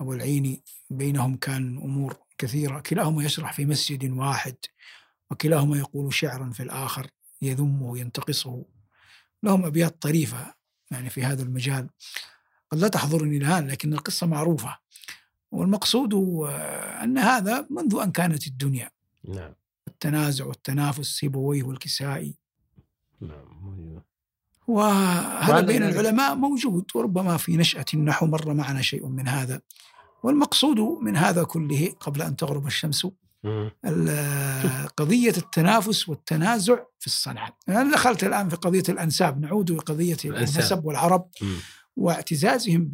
أو 0.00 0.12
العيني 0.12 0.62
بينهم 0.90 1.36
كان 1.36 1.76
أمور 1.76 2.16
كثيرة. 2.38 2.80
كلاهما 2.80 3.24
يشرح 3.24 3.52
في 3.52 3.66
مسجد 3.66 4.10
واحد 4.10 4.56
وكلاهما 5.30 5.78
يقول 5.78 6.14
شعرا 6.14 6.50
في 6.50 6.62
الآخر 6.62 7.06
يذمه 7.42 7.82
وينتقصه 7.82 8.64
لهم 9.42 9.64
أبيات 9.64 10.02
طريفة 10.02 10.54
يعني 10.90 11.10
في 11.10 11.24
هذا 11.24 11.42
المجال. 11.42 11.88
قد 12.70 12.78
لا 12.78 12.88
تحضرني 12.88 13.36
الآن 13.36 13.68
لكن 13.68 13.92
القصة 13.92 14.26
معروفة. 14.26 14.78
والمقصود 15.50 16.14
أن 17.02 17.18
هذا 17.18 17.66
منذ 17.70 17.98
أن 18.02 18.12
كانت 18.12 18.46
الدنيا. 18.46 18.90
نعم. 19.24 19.54
التنازع 19.96 20.44
والتنافس 20.44 21.06
سيبويه 21.06 21.62
والكسائي 21.62 22.34
نعم. 23.20 24.02
وهذا 24.66 25.60
بين 25.60 25.82
العلماء 25.82 26.34
موجود 26.34 26.84
وربما 26.94 27.36
في 27.36 27.56
نشأة 27.56 27.84
النحو 27.94 28.26
مر 28.26 28.54
معنا 28.54 28.82
شيء 28.82 29.06
من 29.06 29.28
هذا 29.28 29.60
والمقصود 30.22 30.80
من 31.02 31.16
هذا 31.16 31.44
كله 31.44 31.92
قبل 32.00 32.22
أن 32.22 32.36
تغرب 32.36 32.66
الشمس 32.66 33.06
قضية 34.96 35.34
التنافس 35.36 36.08
والتنازع 36.08 36.78
في 36.98 37.06
الصنعة 37.06 37.58
أنا 37.68 37.92
دخلت 37.92 38.24
الآن 38.24 38.48
في 38.48 38.56
قضية 38.56 38.82
الأنساب 38.88 39.40
نعود 39.40 39.70
لقضية 39.70 40.16
الأنساب. 40.24 40.58
النسب 40.58 40.84
والعرب. 40.84 41.30
واعتزازهم. 41.96 42.84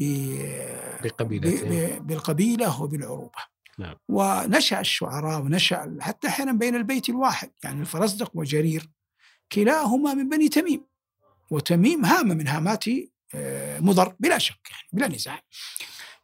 بالقبيلة 2.00 2.82
وبالعروبة 2.82 3.51
نعم. 3.78 3.94
ونشأ 4.08 4.80
الشعراء 4.80 5.40
ونشأ 5.40 5.96
حتى 6.00 6.28
أحيانا 6.28 6.52
بين 6.52 6.76
البيت 6.76 7.08
الواحد 7.08 7.50
يعني 7.64 7.80
الفرزدق 7.80 8.30
وجرير 8.34 8.90
كلاهما 9.52 10.14
من 10.14 10.28
بني 10.28 10.48
تميم 10.48 10.84
وتميم 11.50 12.04
هامة 12.04 12.34
من 12.34 12.48
هامات 12.48 12.84
آه، 13.34 13.80
مضر 13.80 14.14
بلا 14.20 14.38
شك 14.38 14.70
يعني 14.70 14.88
بلا 14.92 15.16
نزاع. 15.16 15.40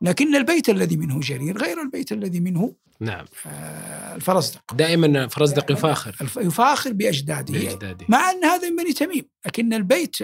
لكن 0.01 0.37
البيت 0.37 0.69
الذي 0.69 0.97
منه 0.97 1.21
جرير 1.21 1.59
غير 1.59 1.83
البيت 1.83 2.13
الذي 2.13 2.41
منه 2.41 2.75
نعم. 3.01 3.25
آه، 3.47 4.15
الفرزدق. 4.15 4.75
دائما 4.75 5.29
فرزدق 5.29 5.73
يفاخر. 5.73 6.17
يفاخر 6.37 6.93
بأجداده. 6.93 7.53
بأجداده. 7.53 8.07
مع 8.09 8.31
أن 8.31 8.45
هذا 8.45 8.71
من 8.71 8.77
بني 8.77 8.93
تميم 8.93 9.25
لكن 9.47 9.73
البيت 9.73 10.17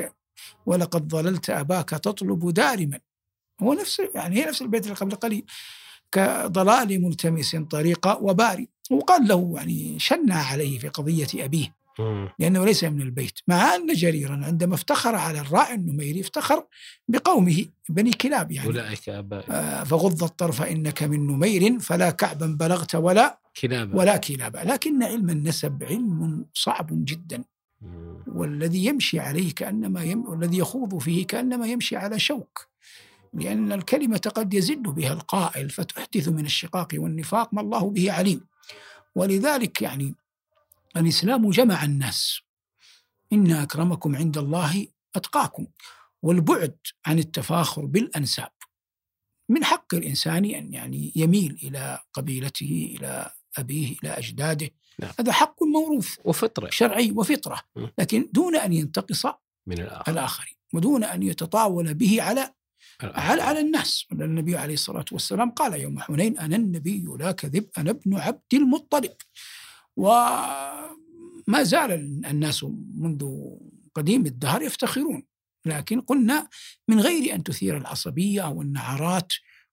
ولقد 0.67 1.09
ظللت 1.09 1.51
أباك 1.51 1.89
تطلب 1.91 2.55
دارما. 2.55 3.01
هو 3.63 3.73
نفس 3.75 4.03
يعني 4.15 4.37
هي 4.37 4.45
نفس 4.45 4.63
البيت 4.63 4.85
اللي 4.85 4.95
قبل 4.95 5.15
قليل. 5.15 5.47
كضلال 6.12 7.03
ملتمس 7.03 7.57
طريقا 7.57 8.14
وباري. 8.14 8.69
وقال 8.90 9.29
له 9.29 9.53
يعني 9.57 9.99
شنع 9.99 10.37
عليه 10.37 10.79
في 10.79 10.88
قضية 10.88 11.45
أبيه. 11.45 11.75
لأنه 12.38 12.64
ليس 12.64 12.85
من 12.85 13.03
البيت. 13.03 13.38
مع 13.49 13.75
أن 13.75 13.87
جريرا 13.87 14.40
عندما 14.45 14.75
افتخر 14.75 15.14
على 15.14 15.40
الراعي 15.40 15.75
النميري 15.75 16.21
افتخر 16.21 16.67
بقومه 17.09 17.64
بني 17.88 18.11
كلاب 18.11 18.53
يعني. 18.53 18.69
أولئك 18.69 19.09
آبائي. 19.09 19.47
آه، 19.51 19.85
فغض 19.85 20.25
الطرف 20.25 20.62
إنك 20.62 21.03
من 21.03 21.27
نمير 21.27 21.79
فلا 21.79 22.11
كعبا 22.11 22.47
بلغت 22.47 22.95
ولا 22.95 23.38
كلابا. 23.61 23.99
ولا 23.99 24.17
كلابا. 24.17 24.59
لكن 24.59 25.03
علم 25.03 25.31
النسب 25.31 25.85
علم 25.85 26.45
صعب 26.55 26.87
جدا. 26.90 27.45
والذي 28.27 28.85
يمشي 28.85 29.21
عليه 29.21 29.55
كأنما 29.55 30.03
يم... 30.03 30.29
والذي 30.29 30.59
يخوض 30.59 30.99
فيه 30.99 31.27
كأنما 31.27 31.67
يمشي 31.67 31.97
على 31.97 32.19
شوك. 32.19 32.67
لأن 33.35 33.73
الكلمة 33.73 34.31
قد 34.35 34.55
يزل 34.55 34.83
بها 34.83 35.12
القائل 35.12 35.70
فتحدث 35.70 36.29
من 36.29 36.44
الشقاق 36.44 36.88
والنفاق 36.94 37.55
ما 37.55 37.61
الله 37.61 37.90
به 37.90 38.12
عليم. 38.12 38.47
ولذلك 39.14 39.83
يعني 39.83 40.14
الإسلام 40.97 41.51
جمع 41.51 41.85
الناس. 41.85 42.40
إن 43.33 43.51
أكرمكم 43.51 44.16
عند 44.16 44.38
الله 44.38 44.87
أتقاكم. 45.16 45.66
والبعد 46.23 46.77
عن 47.07 47.18
التفاخر 47.18 47.85
بالأنساب. 47.85 48.53
من 49.49 49.64
حق 49.64 49.94
الإنسان 49.94 50.44
أن 50.44 50.73
يعني 50.73 51.12
يميل 51.16 51.59
إلى 51.62 52.01
قبيلته 52.12 52.97
إلى 52.97 53.31
أبيه 53.59 53.97
إلى 54.03 54.09
أجداده. 54.11 54.70
نعم. 54.99 55.12
هذا 55.20 55.33
حق 55.33 55.62
موروث. 55.62 56.16
وفطرة. 56.25 56.70
شرعي 56.70 57.11
وفطرة. 57.11 57.61
لكن 57.99 58.29
دون 58.33 58.57
أن 58.57 58.73
ينتقص 58.73 59.27
من 59.66 59.81
الآخر. 59.81 60.12
الآخرين. 60.12 60.55
ودون 60.73 61.05
أن 61.05 61.23
يتطاول 61.23 61.94
به 61.94 62.23
على 62.23 62.55
على 63.03 63.43
على 63.43 63.61
الناس؟ 63.61 64.07
النبي 64.13 64.57
عليه 64.57 64.75
الصلاة 64.75 65.05
والسلام 65.13 65.51
قال 65.51 65.81
يوم 65.81 66.01
حنين 66.01 66.39
أنا 66.39 66.57
النبي 66.57 67.05
لا 67.19 67.33
كذب 67.33 67.69
أنا 67.79 67.91
ابن 67.91 68.15
عبد 68.15 68.55
المطلب. 68.55 69.13
وما 69.97 71.63
زال 71.63 71.93
الناس 72.27 72.65
منذ 72.95 73.31
قديم 73.95 74.27
الدهر 74.27 74.63
يفتخرون. 74.63 75.23
لكن 75.67 76.01
قلنا 76.01 76.49
من 76.89 77.01
غير 77.01 77.35
أن 77.35 77.43
تثير 77.43 77.77
العصبية 77.77 78.49
والنعرات 78.49 79.33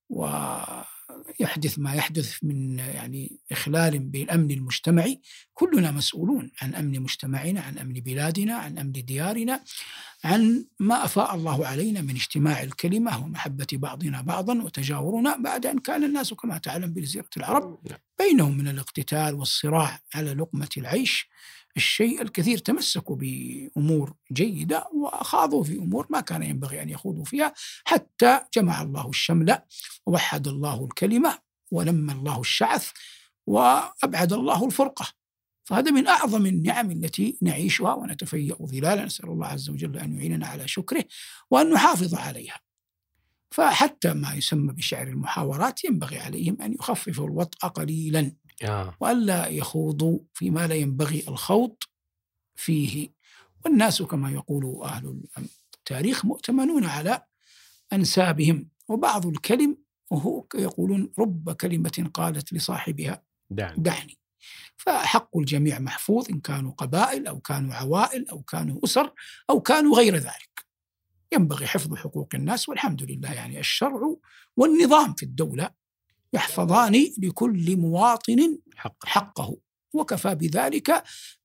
ويحدث 0.10 1.80
ما 1.80 1.94
يحدث 1.94 2.38
من 2.44 2.80
يعني 2.80 3.40
إخلال 3.52 4.00
بالأمن 4.00 4.52
المجتمعي 4.52 5.22
كلنا 5.62 5.92
مسؤولون 5.92 6.52
عن 6.62 6.76
أمن 6.76 7.00
مجتمعنا 7.00 7.62
عن 7.62 7.78
أمن 7.78 7.94
بلادنا 7.94 8.56
عن 8.56 8.78
أمن 8.78 8.92
ديارنا 8.92 9.64
عن 10.24 10.66
ما 10.80 11.06
أفاء 11.06 11.36
الله 11.36 11.68
علينا 11.68 12.02
من 12.02 12.16
اجتماع 12.16 12.64
الكلمة 12.64 13.24
ومحبة 13.24 13.68
بعضنا 13.74 14.22
بعضا 14.22 14.62
وتجاورنا 14.62 15.38
بعد 15.38 15.66
أن 15.66 15.80
كان 15.80 16.04
الناس 16.04 16.34
كما 16.34 16.58
تعلم 16.58 16.94
بجزيرة 16.94 17.30
العرب 17.38 17.80
بينهم 18.20 18.58
من 18.58 18.68
الاقتتال 18.68 19.34
والصراع 19.34 20.00
على 20.16 20.34
لقمة 20.34 20.70
العيش 20.78 21.30
الشيء 21.78 22.22
الكثير 22.22 22.58
تمسكوا 22.58 23.16
بأمور 23.16 24.14
جيدة 24.32 24.88
وخاضوا 24.94 25.64
في 25.64 25.78
أمور 25.78 26.08
ما 26.10 26.22
كان 26.22 26.44
ينبغي 26.44 26.82
أن 26.82 26.90
يخوضوا 26.90 27.26
فيها 27.26 27.54
حتى 27.86 28.40
جمع 28.56 28.82
الله 28.82 29.10
الشمل 29.10 29.58
ووحد 30.06 30.48
الله 30.48 30.86
الكلمة 30.86 31.38
ولم 31.72 32.10
الله 32.10 32.40
الشعث 32.40 32.92
وأبعد 33.48 34.34
الله 34.34 34.66
الفرقة. 34.66 35.21
فهذا 35.72 35.92
من 35.92 36.08
أعظم 36.08 36.46
النعم 36.46 36.92
التي 36.92 37.38
نعيشها 37.42 37.94
ونتفيأ 37.94 38.56
ظلالها 38.56 39.06
نسأل 39.06 39.30
الله 39.30 39.48
عز 39.48 39.70
وجل 39.70 39.98
أن 39.98 40.16
يعيننا 40.16 40.48
على 40.48 40.68
شكره 40.68 41.06
وأن 41.52 41.70
نحافظ 41.74 42.16
عليها. 42.16 42.60
فحتى 43.52 44.14
ما 44.14 44.34
يسمى 44.34 44.74
بشعر 44.74 45.08
المحاورات 45.08 45.84
ينبغي 45.84 46.20
عليهم 46.20 46.62
أن 46.62 46.74
يخففوا 46.74 47.28
الوطأ 47.28 47.68
قليلا. 47.68 48.32
وألا 49.00 49.48
يخوضوا 49.48 50.20
فيما 50.34 50.68
لا 50.68 50.76
ينبغي 50.76 51.24
الخوض 51.28 51.76
فيه. 52.56 53.10
والناس 53.66 54.02
كما 54.02 54.32
يقول 54.32 54.84
أهل 54.84 55.22
التاريخ 55.78 56.26
مؤتمنون 56.26 56.86
على 56.86 57.22
أنسابهم. 57.94 58.70
وبعض 58.88 59.26
الكلم 59.26 59.78
وهو 60.10 60.46
يقولون 60.56 61.12
رب 61.20 61.52
كلمة 61.52 62.10
قالت 62.14 62.54
لصاحبها 62.54 63.24
دعني. 63.50 63.84
دعني. 63.84 64.21
فحق 64.78 65.38
الجميع 65.38 65.80
محفوظ 65.80 66.30
إن 66.30 66.40
كانوا 66.40 66.72
قبائل 66.72 67.28
أو 67.28 67.40
كانوا 67.40 67.74
عوائل 67.74 68.30
أو 68.30 68.42
كانوا 68.42 68.80
أسر 68.84 69.14
أو 69.50 69.62
كانوا 69.62 69.98
غير 69.98 70.16
ذلك. 70.16 70.66
ينبغي 71.34 71.68
حفظ 71.68 71.96
حقوق 71.96 72.30
الناس 72.34 72.70
والحمد 72.70 73.04
لله 73.04 73.34
يعني 73.34 73.60
الشرع 73.60 74.16
والنظام 74.58 75.14
في 75.14 75.24
الدولة 75.24 75.70
يحفظان 76.34 77.14
لكل 77.18 77.78
مواطن 77.78 78.58
حق 78.76 79.06
حقه 79.06 79.58
وكفى 79.94 80.36
بذلك 80.36 81.04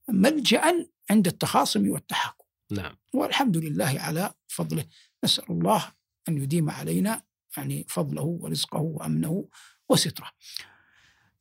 ملجأ 0.09 0.87
عند 1.11 1.27
التخاصم 1.27 1.91
والتحاكم. 1.91 2.45
نعم. 2.71 2.97
والحمد 3.15 3.57
لله 3.57 4.01
على 4.01 4.35
فضله. 4.49 4.85
نسأل 5.25 5.51
الله 5.51 5.93
أن 6.29 6.43
يديم 6.43 6.71
علينا 6.71 7.23
يعني 7.57 7.87
فضله 7.89 8.23
ورزقه 8.23 8.81
وأمنه 8.81 9.49
وستره. 9.89 10.31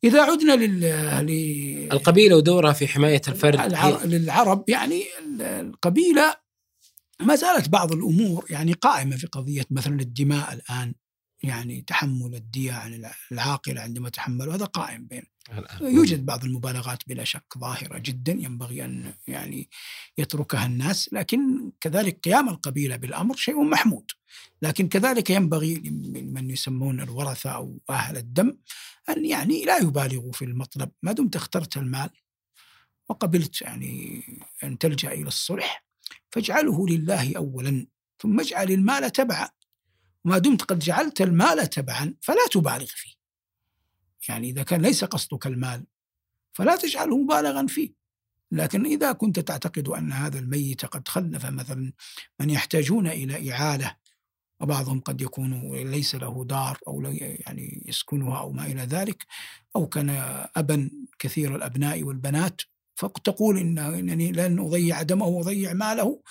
إذا 0.05 0.21
عدنا 0.21 0.53
لل... 0.53 0.85
القبيلة 1.91 2.37
ودورها 2.37 2.73
في 2.73 2.87
حماية 2.87 3.21
الفرد. 3.27 3.59
العر... 3.59 4.05
للعرب 4.05 4.69
يعني 4.69 5.03
القبيلة 5.41 6.35
ما 7.19 7.35
زالت 7.35 7.69
بعض 7.69 7.91
الأمور 7.91 8.45
يعني 8.49 8.73
قائمة 8.73 9.15
في 9.15 9.27
قضية 9.27 9.65
مثلا 9.71 9.99
الدماء 10.01 10.53
الآن 10.53 10.93
يعني 11.43 11.81
تحمل 11.81 12.35
الدية 12.35 12.73
عن 12.73 13.11
العاقل 13.31 13.77
عندما 13.77 14.09
تحمل 14.09 14.49
هذا 14.49 14.65
قائم 14.65 15.07
بين 15.07 15.23
يوجد 15.81 16.25
بعض 16.25 16.45
المبالغات 16.45 17.03
بلا 17.07 17.23
شك 17.23 17.57
ظاهرة 17.57 17.97
جدا 17.97 18.31
ينبغي 18.31 18.85
أن 18.85 19.13
يعني 19.27 19.69
يتركها 20.17 20.65
الناس 20.65 21.13
لكن 21.13 21.71
كذلك 21.81 22.19
قيام 22.19 22.49
القبيلة 22.49 22.95
بالأمر 22.95 23.35
شيء 23.35 23.63
محمود. 23.63 24.11
لكن 24.61 24.87
كذلك 24.87 25.29
ينبغي 25.29 25.75
لمن 25.75 26.49
يسمون 26.49 27.01
الورثة 27.01 27.49
أو 27.49 27.79
أهل 27.89 28.17
الدم 28.17 28.57
أن 29.09 29.25
يعني 29.25 29.65
لا 29.65 29.77
يبالغوا 29.77 30.31
في 30.31 30.45
المطلب. 30.45 30.91
ما 31.03 31.11
دمت 31.11 31.35
اخترت 31.35 31.77
المال 31.77 32.09
وقبلت 33.09 33.61
يعني 33.61 34.23
أن 34.63 34.77
تلجأ 34.77 35.11
إلى 35.11 35.27
الصلح 35.27 35.85
فاجعله 36.31 36.87
لله 36.87 37.37
أولا 37.37 37.87
ثم 38.19 38.39
اجعل 38.39 38.71
المال 38.71 39.11
تبعا. 39.11 39.49
ما 40.25 40.37
دمت 40.37 40.61
قد 40.61 40.79
جعلت 40.79 41.21
المال 41.21 41.69
تبعا 41.69 42.13
فلا 42.21 42.47
تبالغ 42.51 42.85
فيه. 42.85 43.14
يعني 44.29 44.49
إذا 44.49 44.63
كان 44.63 44.81
ليس 44.81 45.03
قصدك 45.03 45.47
المال 45.47 45.85
فلا 46.53 46.75
تجعله 46.75 47.17
مبالغا 47.17 47.67
فيه. 47.67 48.05
لكن 48.51 48.85
إذا 48.85 49.11
كنت 49.11 49.39
تعتقد 49.39 49.87
أن 49.87 50.11
هذا 50.11 50.39
الميت 50.39 50.85
قد 50.85 51.07
خلف 51.07 51.45
مثلا 51.45 51.93
من 52.39 52.49
يحتاجون 52.49 53.07
إلى 53.07 53.51
إعالة 53.51 53.95
وبعضهم 54.59 54.99
قد 54.99 55.21
يكون 55.21 55.75
ليس 55.75 56.15
له 56.15 56.45
دار 56.45 56.79
أو 56.87 57.01
يعني 57.21 57.83
يسكنها 57.85 58.39
أو 58.39 58.51
ما 58.51 58.65
إلى 58.65 58.81
ذلك 58.81 59.25
أو 59.75 59.87
كان 59.87 60.09
أبا 60.55 60.89
كثير 61.19 61.55
الأبناء 61.55 62.03
والبنات 62.03 62.61
فتقول 62.95 63.57
إن 63.57 63.77
إنني 63.77 64.31
لن 64.31 64.59
أضيع 64.59 65.01
دمه 65.01 65.25
وأضيع 65.25 65.73
ماله 65.73 66.21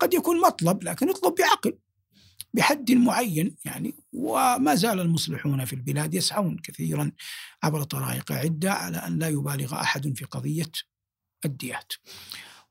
قد 0.00 0.14
يكون 0.14 0.40
مطلب 0.40 0.82
لكن 0.82 1.10
اطلب 1.10 1.34
بعقل. 1.34 1.78
بحد 2.54 2.92
معين 2.92 3.56
يعني 3.64 3.94
وما 4.12 4.74
زال 4.74 5.00
المصلحون 5.00 5.64
في 5.64 5.72
البلاد 5.72 6.14
يسعون 6.14 6.58
كثيرا 6.58 7.12
عبر 7.62 7.82
طرائق 7.82 8.32
عدة 8.32 8.72
على 8.72 8.96
أن 8.96 9.18
لا 9.18 9.28
يبالغ 9.28 9.74
أحد 9.74 10.18
في 10.18 10.24
قضية 10.24 10.72
الديات. 11.44 11.92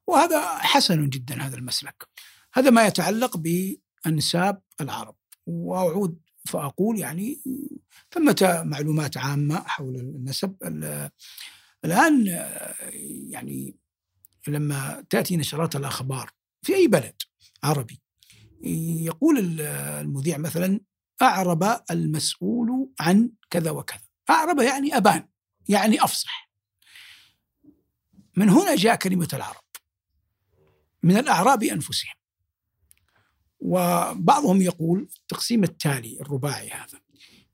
وهذا 0.07 0.47
حسن 0.47 1.09
جدا 1.09 1.41
هذا 1.41 1.55
المسلك. 1.55 2.07
هذا 2.53 2.69
ما 2.69 2.87
يتعلق 2.87 3.37
بأنساب 3.37 4.61
العرب. 4.81 5.15
وأعود 5.45 6.19
فأقول 6.45 6.99
يعني 6.99 7.41
ثمة 8.11 8.61
معلومات 8.65 9.17
عامة 9.17 9.63
حول 9.67 9.95
النسب. 9.95 10.55
الآن 11.85 12.27
يعني 13.29 13.75
لما 14.47 15.03
تأتي 15.09 15.37
نشرات 15.37 15.75
الأخبار 15.75 16.31
في 16.61 16.75
أي 16.75 16.87
بلد 16.87 17.21
عربي 17.63 18.01
يقول 18.63 19.61
المذيع 19.61 20.37
مثلا 20.37 20.79
أعرب 21.21 21.81
المسؤول 21.91 22.89
عن 22.99 23.31
كذا 23.49 23.71
وكذا. 23.71 24.01
أعرب 24.29 24.59
يعني 24.59 24.97
أبان 24.97 25.27
يعني 25.69 26.03
أفصح. 26.03 26.51
من 28.35 28.49
هنا 28.49 28.75
جاء 28.75 28.95
كلمة 28.95 29.27
العرب 29.33 29.63
من 31.03 31.17
الأعراب 31.17 31.63
أنفسهم. 31.63 32.13
وبعضهم 33.59 34.61
يقول 34.61 35.07
التقسيم 35.17 35.63
التالي 35.63 36.21
الرباعي 36.21 36.69
هذا 36.69 37.01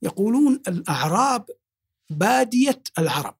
يقولون 0.01 0.61
الأعراب 0.67 1.45
بادية 2.09 2.83
العرب. 2.97 3.37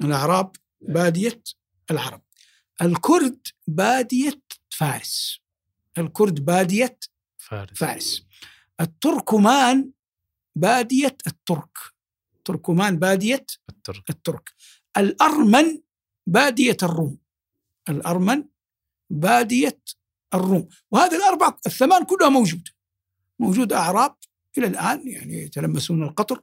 الأعراب 0.00 0.56
بادية 0.80 1.42
العرب. 1.90 2.22
الكرد 2.82 3.46
بادية 3.66 4.42
فارس. 4.70 5.40
الكرد 6.00 6.44
بادية 6.44 6.98
فارس. 7.36 7.78
فارس. 7.78 8.26
التركمان 8.80 9.90
بادية 10.56 11.16
الترك. 11.26 11.78
تركمان 12.44 12.98
بادية 12.98 13.46
الترك. 13.68 14.10
الترك. 14.10 14.54
الأرمن 14.96 15.80
بادية 16.26 16.76
الروم. 16.82 17.18
الأرمن 17.88 18.44
بادية 19.10 19.80
الروم. 20.34 20.68
وهذه 20.90 21.16
الأربع 21.16 21.58
الثمان 21.66 22.04
كلها 22.04 22.28
موجودة 22.28 22.70
موجود 23.38 23.72
أعراب 23.72 24.16
إلى 24.58 24.66
الآن 24.66 25.08
يعني 25.08 25.42
يتلمسون 25.42 26.02
القطر 26.02 26.42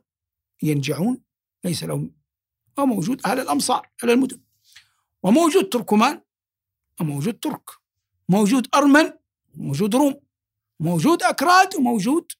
ينجعون 0.63 1.21
ليس 1.63 1.83
لهم. 1.83 2.15
وموجود 2.77 3.21
أهل 3.25 3.39
الأمصار 3.39 3.89
أهل 4.03 4.11
المدن. 4.11 4.41
وموجود 5.23 5.69
تركمان 5.69 6.21
وموجود 7.01 7.39
ترك. 7.39 7.69
موجود 8.29 8.67
أرمن 8.75 9.13
موجود 9.57 9.95
روم 9.95 10.15
موجود 10.79 11.23
أكراد 11.23 11.75
وموجود 11.75 12.31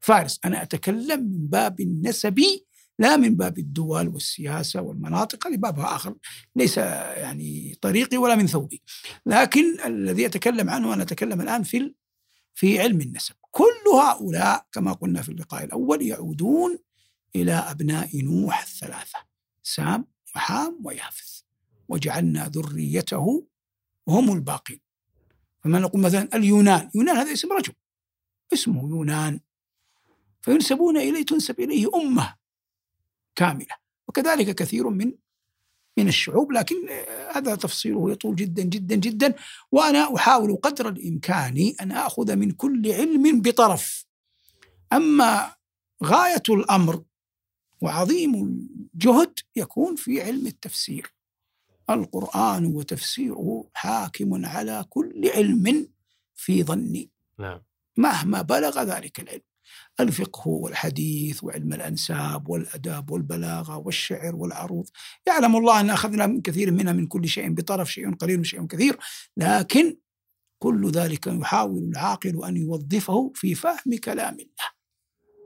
فارس. 0.00 0.40
أنا 0.44 0.62
أتكلم 0.62 1.20
من 1.20 1.46
باب 1.46 1.80
النسبي 1.80 2.66
لا 2.98 3.16
من 3.16 3.34
باب 3.34 3.58
الدول 3.58 4.08
والسياسة 4.08 4.82
والمناطق 4.82 5.46
هذه 5.46 5.56
بابها 5.56 5.96
آخر. 5.96 6.14
ليس 6.56 6.76
يعني 6.76 7.78
طريقي 7.80 8.16
ولا 8.16 8.36
من 8.36 8.46
ثوبي. 8.46 8.82
لكن 9.26 9.80
الذي 9.86 10.26
أتكلم 10.26 10.70
عنه 10.70 10.94
أنا 10.94 11.02
أتكلم 11.02 11.40
الآن 11.40 11.62
في 11.62 11.94
في 12.54 12.80
علم 12.80 13.00
النسب. 13.00 13.34
كل 13.50 13.88
هؤلاء 13.94 14.66
كما 14.72 14.92
قلنا 14.92 15.22
في 15.22 15.28
اللقاء 15.28 15.64
الأول 15.64 16.02
يعودون 16.02 16.78
إلى 17.36 17.52
أبناء 17.52 18.22
نوح 18.22 18.62
الثلاثة 18.62 19.18
سام 19.62 20.06
وحام 20.36 20.80
ويافث. 20.84 21.42
وجعلنا 21.88 22.48
ذريته 22.48 23.46
هم 24.08 24.32
الباقين. 24.32 24.80
فما 25.64 25.78
نقول 25.78 26.02
مثلا 26.02 26.28
اليونان. 26.34 26.90
يونان 26.94 27.16
هذا 27.16 27.32
اسم 27.32 27.52
رجل. 27.52 27.72
اسمه 28.52 28.88
يونان. 28.88 29.40
فينسبون 30.42 30.96
إليه 30.96 31.24
تنسب 31.24 31.60
إليه 31.60 31.90
أمة 31.94 32.34
كاملة. 33.34 33.76
وكذلك 34.08 34.54
كثير 34.54 34.88
من 34.88 35.12
من 35.98 36.08
الشعوب 36.08 36.52
لكن 36.52 36.88
هذا 37.34 37.54
تفصيله 37.54 38.10
يطول 38.12 38.36
جدا 38.36 38.62
جدا 38.62 38.96
جدا. 38.96 39.34
وأنا 39.72 40.16
أحاول 40.16 40.56
قدر 40.56 40.88
الإمكان 40.88 41.74
أن 41.80 41.92
أخذ 41.92 42.36
من 42.36 42.50
كل 42.50 42.92
علم 42.92 43.40
بطرف. 43.40 44.06
أما 44.92 45.54
غاية 46.04 46.42
الأمر 46.48 47.02
وعظيم 47.80 48.34
الجهد 48.94 49.38
يكون 49.56 49.96
في 49.96 50.22
علم 50.22 50.46
التفسير. 50.46 51.14
القرآن 51.94 52.66
وتفسيره 52.66 53.64
حاكم 53.74 54.46
على 54.46 54.84
كل 54.88 55.30
علم 55.34 55.88
في 56.34 56.62
ظني. 56.62 57.10
نعم. 57.38 57.60
مهما 57.96 58.42
بلغ 58.42 58.82
ذلك 58.82 59.20
العلم. 59.20 59.40
الفقه 60.00 60.48
والحديث 60.48 61.44
وعلم 61.44 61.72
الأنساب 61.72 62.48
والأداب 62.48 63.10
والبلاغة 63.10 63.76
والشعر 63.76 64.36
والعروض. 64.36 64.88
يعلم 65.26 65.56
الله 65.56 65.80
أن 65.80 65.90
أخذنا 65.90 66.26
من 66.26 66.40
كثير 66.42 66.70
منها 66.70 66.92
من 66.92 67.06
كل 67.06 67.28
شيء 67.28 67.54
بطرف 67.54 67.92
شيء 67.92 68.14
قليل 68.14 68.40
وشيء 68.40 68.66
كثير 68.66 68.98
لكن 69.36 69.96
كل 70.58 70.90
ذلك 70.90 71.26
يحاول 71.26 71.82
العاقل 71.82 72.44
أن 72.44 72.56
يوظفه 72.56 73.32
في 73.34 73.54
فهم 73.54 73.98
كلام 74.04 74.34
الله. 74.34 74.72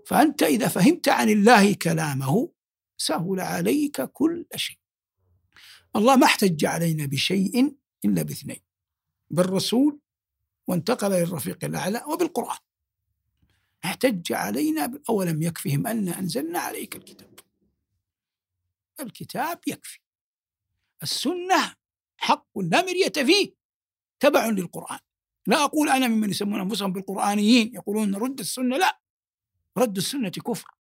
فأنت 0.07 0.43
إذا 0.43 0.69
فهمت 0.69 1.09
عن 1.09 1.29
الله 1.29 1.75
كلامه 1.75 2.51
سهل 2.99 3.41
عليك 3.41 4.03
كل 4.03 4.47
شيء. 4.57 4.79
الله 5.97 6.17
ما 6.17 6.27
احتج 6.27 6.65
علينا 6.65 7.07
بشيء 7.07 7.77
إلا 8.05 8.23
باثنين 8.23 8.61
بالرسول 9.31 10.01
وانتقل 10.67 11.11
للرفيق 11.11 11.65
الأعلى 11.65 12.05
وبالقرآن. 12.09 12.59
احتج 13.85 14.33
علينا 14.33 15.01
أولم 15.09 15.43
يكفهم 15.43 15.87
أن 15.87 16.09
أنزلنا 16.09 16.59
عليك 16.59 16.97
الكتاب؟ 16.97 17.41
الكتاب 19.01 19.61
يكفي. 19.67 19.99
السنة 21.03 21.75
حق 22.17 22.59
لا 22.59 22.83
مرية 22.83 23.13
فيه. 23.27 23.55
تبع 24.21 24.47
للقرآن. 24.47 24.99
لا 25.47 25.65
أقول 25.65 25.89
أنا 25.89 26.09
ممن 26.09 26.31
يسمون 26.31 26.61
أنفسهم 26.61 26.93
بالقرآنيين 26.93 27.75
يقولون 27.75 28.15
رد 28.15 28.41
السنة 28.41 28.77
لا. 28.77 29.01
رد 29.79 29.97
السنة 29.97 30.29
كفر. 30.29 30.71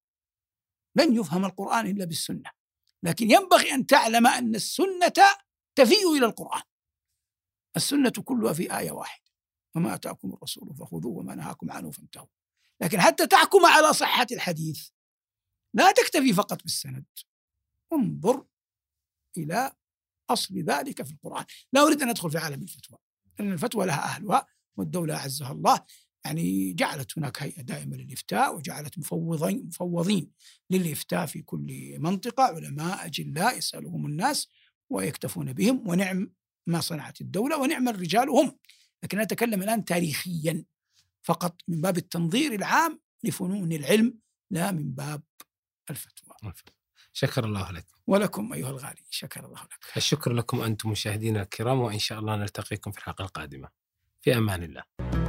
لن 0.97 1.17
يفهم 1.17 1.45
القرآن 1.45 1.87
إلا 1.87 2.05
بالسنة. 2.05 2.56
لكن 3.03 3.31
ينبغي 3.31 3.75
أن 3.75 3.87
تعلم 3.87 4.27
أن 4.27 4.55
السنة 4.55 5.13
تفيء 5.75 6.17
إلى 6.19 6.27
القرآن. 6.27 6.63
السنة 7.77 8.11
كلها 8.11 8.53
في 8.53 8.79
آية 8.79 8.91
واحدة. 8.91 9.25
وما 9.77 9.95
أتاكم 9.95 10.33
الرسول 10.33 10.77
فخذوه 10.77 11.19
وما 11.19 11.35
نهاكم 11.35 11.71
عنه 11.71 11.91
فانتهوا. 11.91 12.27
لكن 12.81 13.01
حتى 13.01 13.27
تحكم 13.27 13.67
على 13.67 13.93
صحة 13.93 14.27
الحديث 14.33 14.89
لا 15.75 15.93
تكتفي 15.93 16.33
فقط 16.33 16.63
بالسند. 16.63 17.05
انظر 17.93 18.47
إلى 19.37 19.73
أصل 20.31 20.55
ذلك 20.55 21.03
في 21.03 21.13
القرآن. 21.13 21.45
لا 21.73 21.83
أريد 21.83 22.03
أن 22.03 22.09
أدخل 22.09 22.31
في 22.31 22.39
عالم 22.39 22.63
الفتوى 22.63 22.99
لأن 23.39 23.53
الفتوى 23.53 23.87
لها 23.87 24.05
أهلها 24.05 24.47
والدولة 24.77 25.17
أعزها 25.17 25.53
الله. 25.53 25.87
يعني 26.27 26.73
جعلت 26.73 27.19
هناك 27.19 27.43
هيئة 27.43 27.63
دائمة 27.63 27.97
للإفتاء 27.97 28.57
وجعلت 28.57 28.99
مفوضين 28.99 29.67
مفوضين 29.67 30.31
للإفتاء 30.71 31.27
في 31.27 31.43
كل 31.43 31.97
منطقة 31.99 32.45
علماء 32.45 33.07
أجلاء 33.07 33.59
يسألهم 33.59 34.07
الناس 34.07 34.49
ويكتفون 34.91 35.53
بهم 35.53 35.89
ونعم 35.89 36.31
ما 36.67 36.81
صنعت 36.81 37.21
الدولة 37.21 37.59
ونعم 37.59 37.89
الرجال 37.89 38.29
هم. 38.29 38.59
لكن 39.03 39.17
أنا 39.17 39.27
أتكلم 39.27 39.63
الآن 39.63 39.85
تاريخيا 39.85 40.65
فقط 41.23 41.61
من 41.69 41.81
باب 41.81 41.97
التنظير 41.97 42.55
العام 42.55 43.01
لفنون 43.25 43.73
العلم 43.73 44.19
لا 44.51 44.73
من 44.73 44.93
باب 44.93 45.23
الفتوى. 45.91 46.53
شكر 47.13 47.45
الله 47.45 47.73
لك. 47.73 47.87
ولكم 48.07 48.53
أيها 48.53 48.71
الغالي 48.71 49.03
شكر 49.11 49.47
الله 49.47 49.63
لك. 49.63 49.97
الشكر 49.97 50.33
لكم 50.33 50.61
أنتم 50.61 50.91
مشاهدينا 50.91 51.43
الكرام 51.43 51.81
وإن 51.81 51.99
شاء 51.99 52.19
الله 52.19 52.37
نلتقيكم 52.37 52.91
في 52.91 52.99
الحلقة 52.99 53.23
القادمة. 53.23 53.69
في 54.21 54.37
أمان 54.37 54.63
الله. 54.63 55.26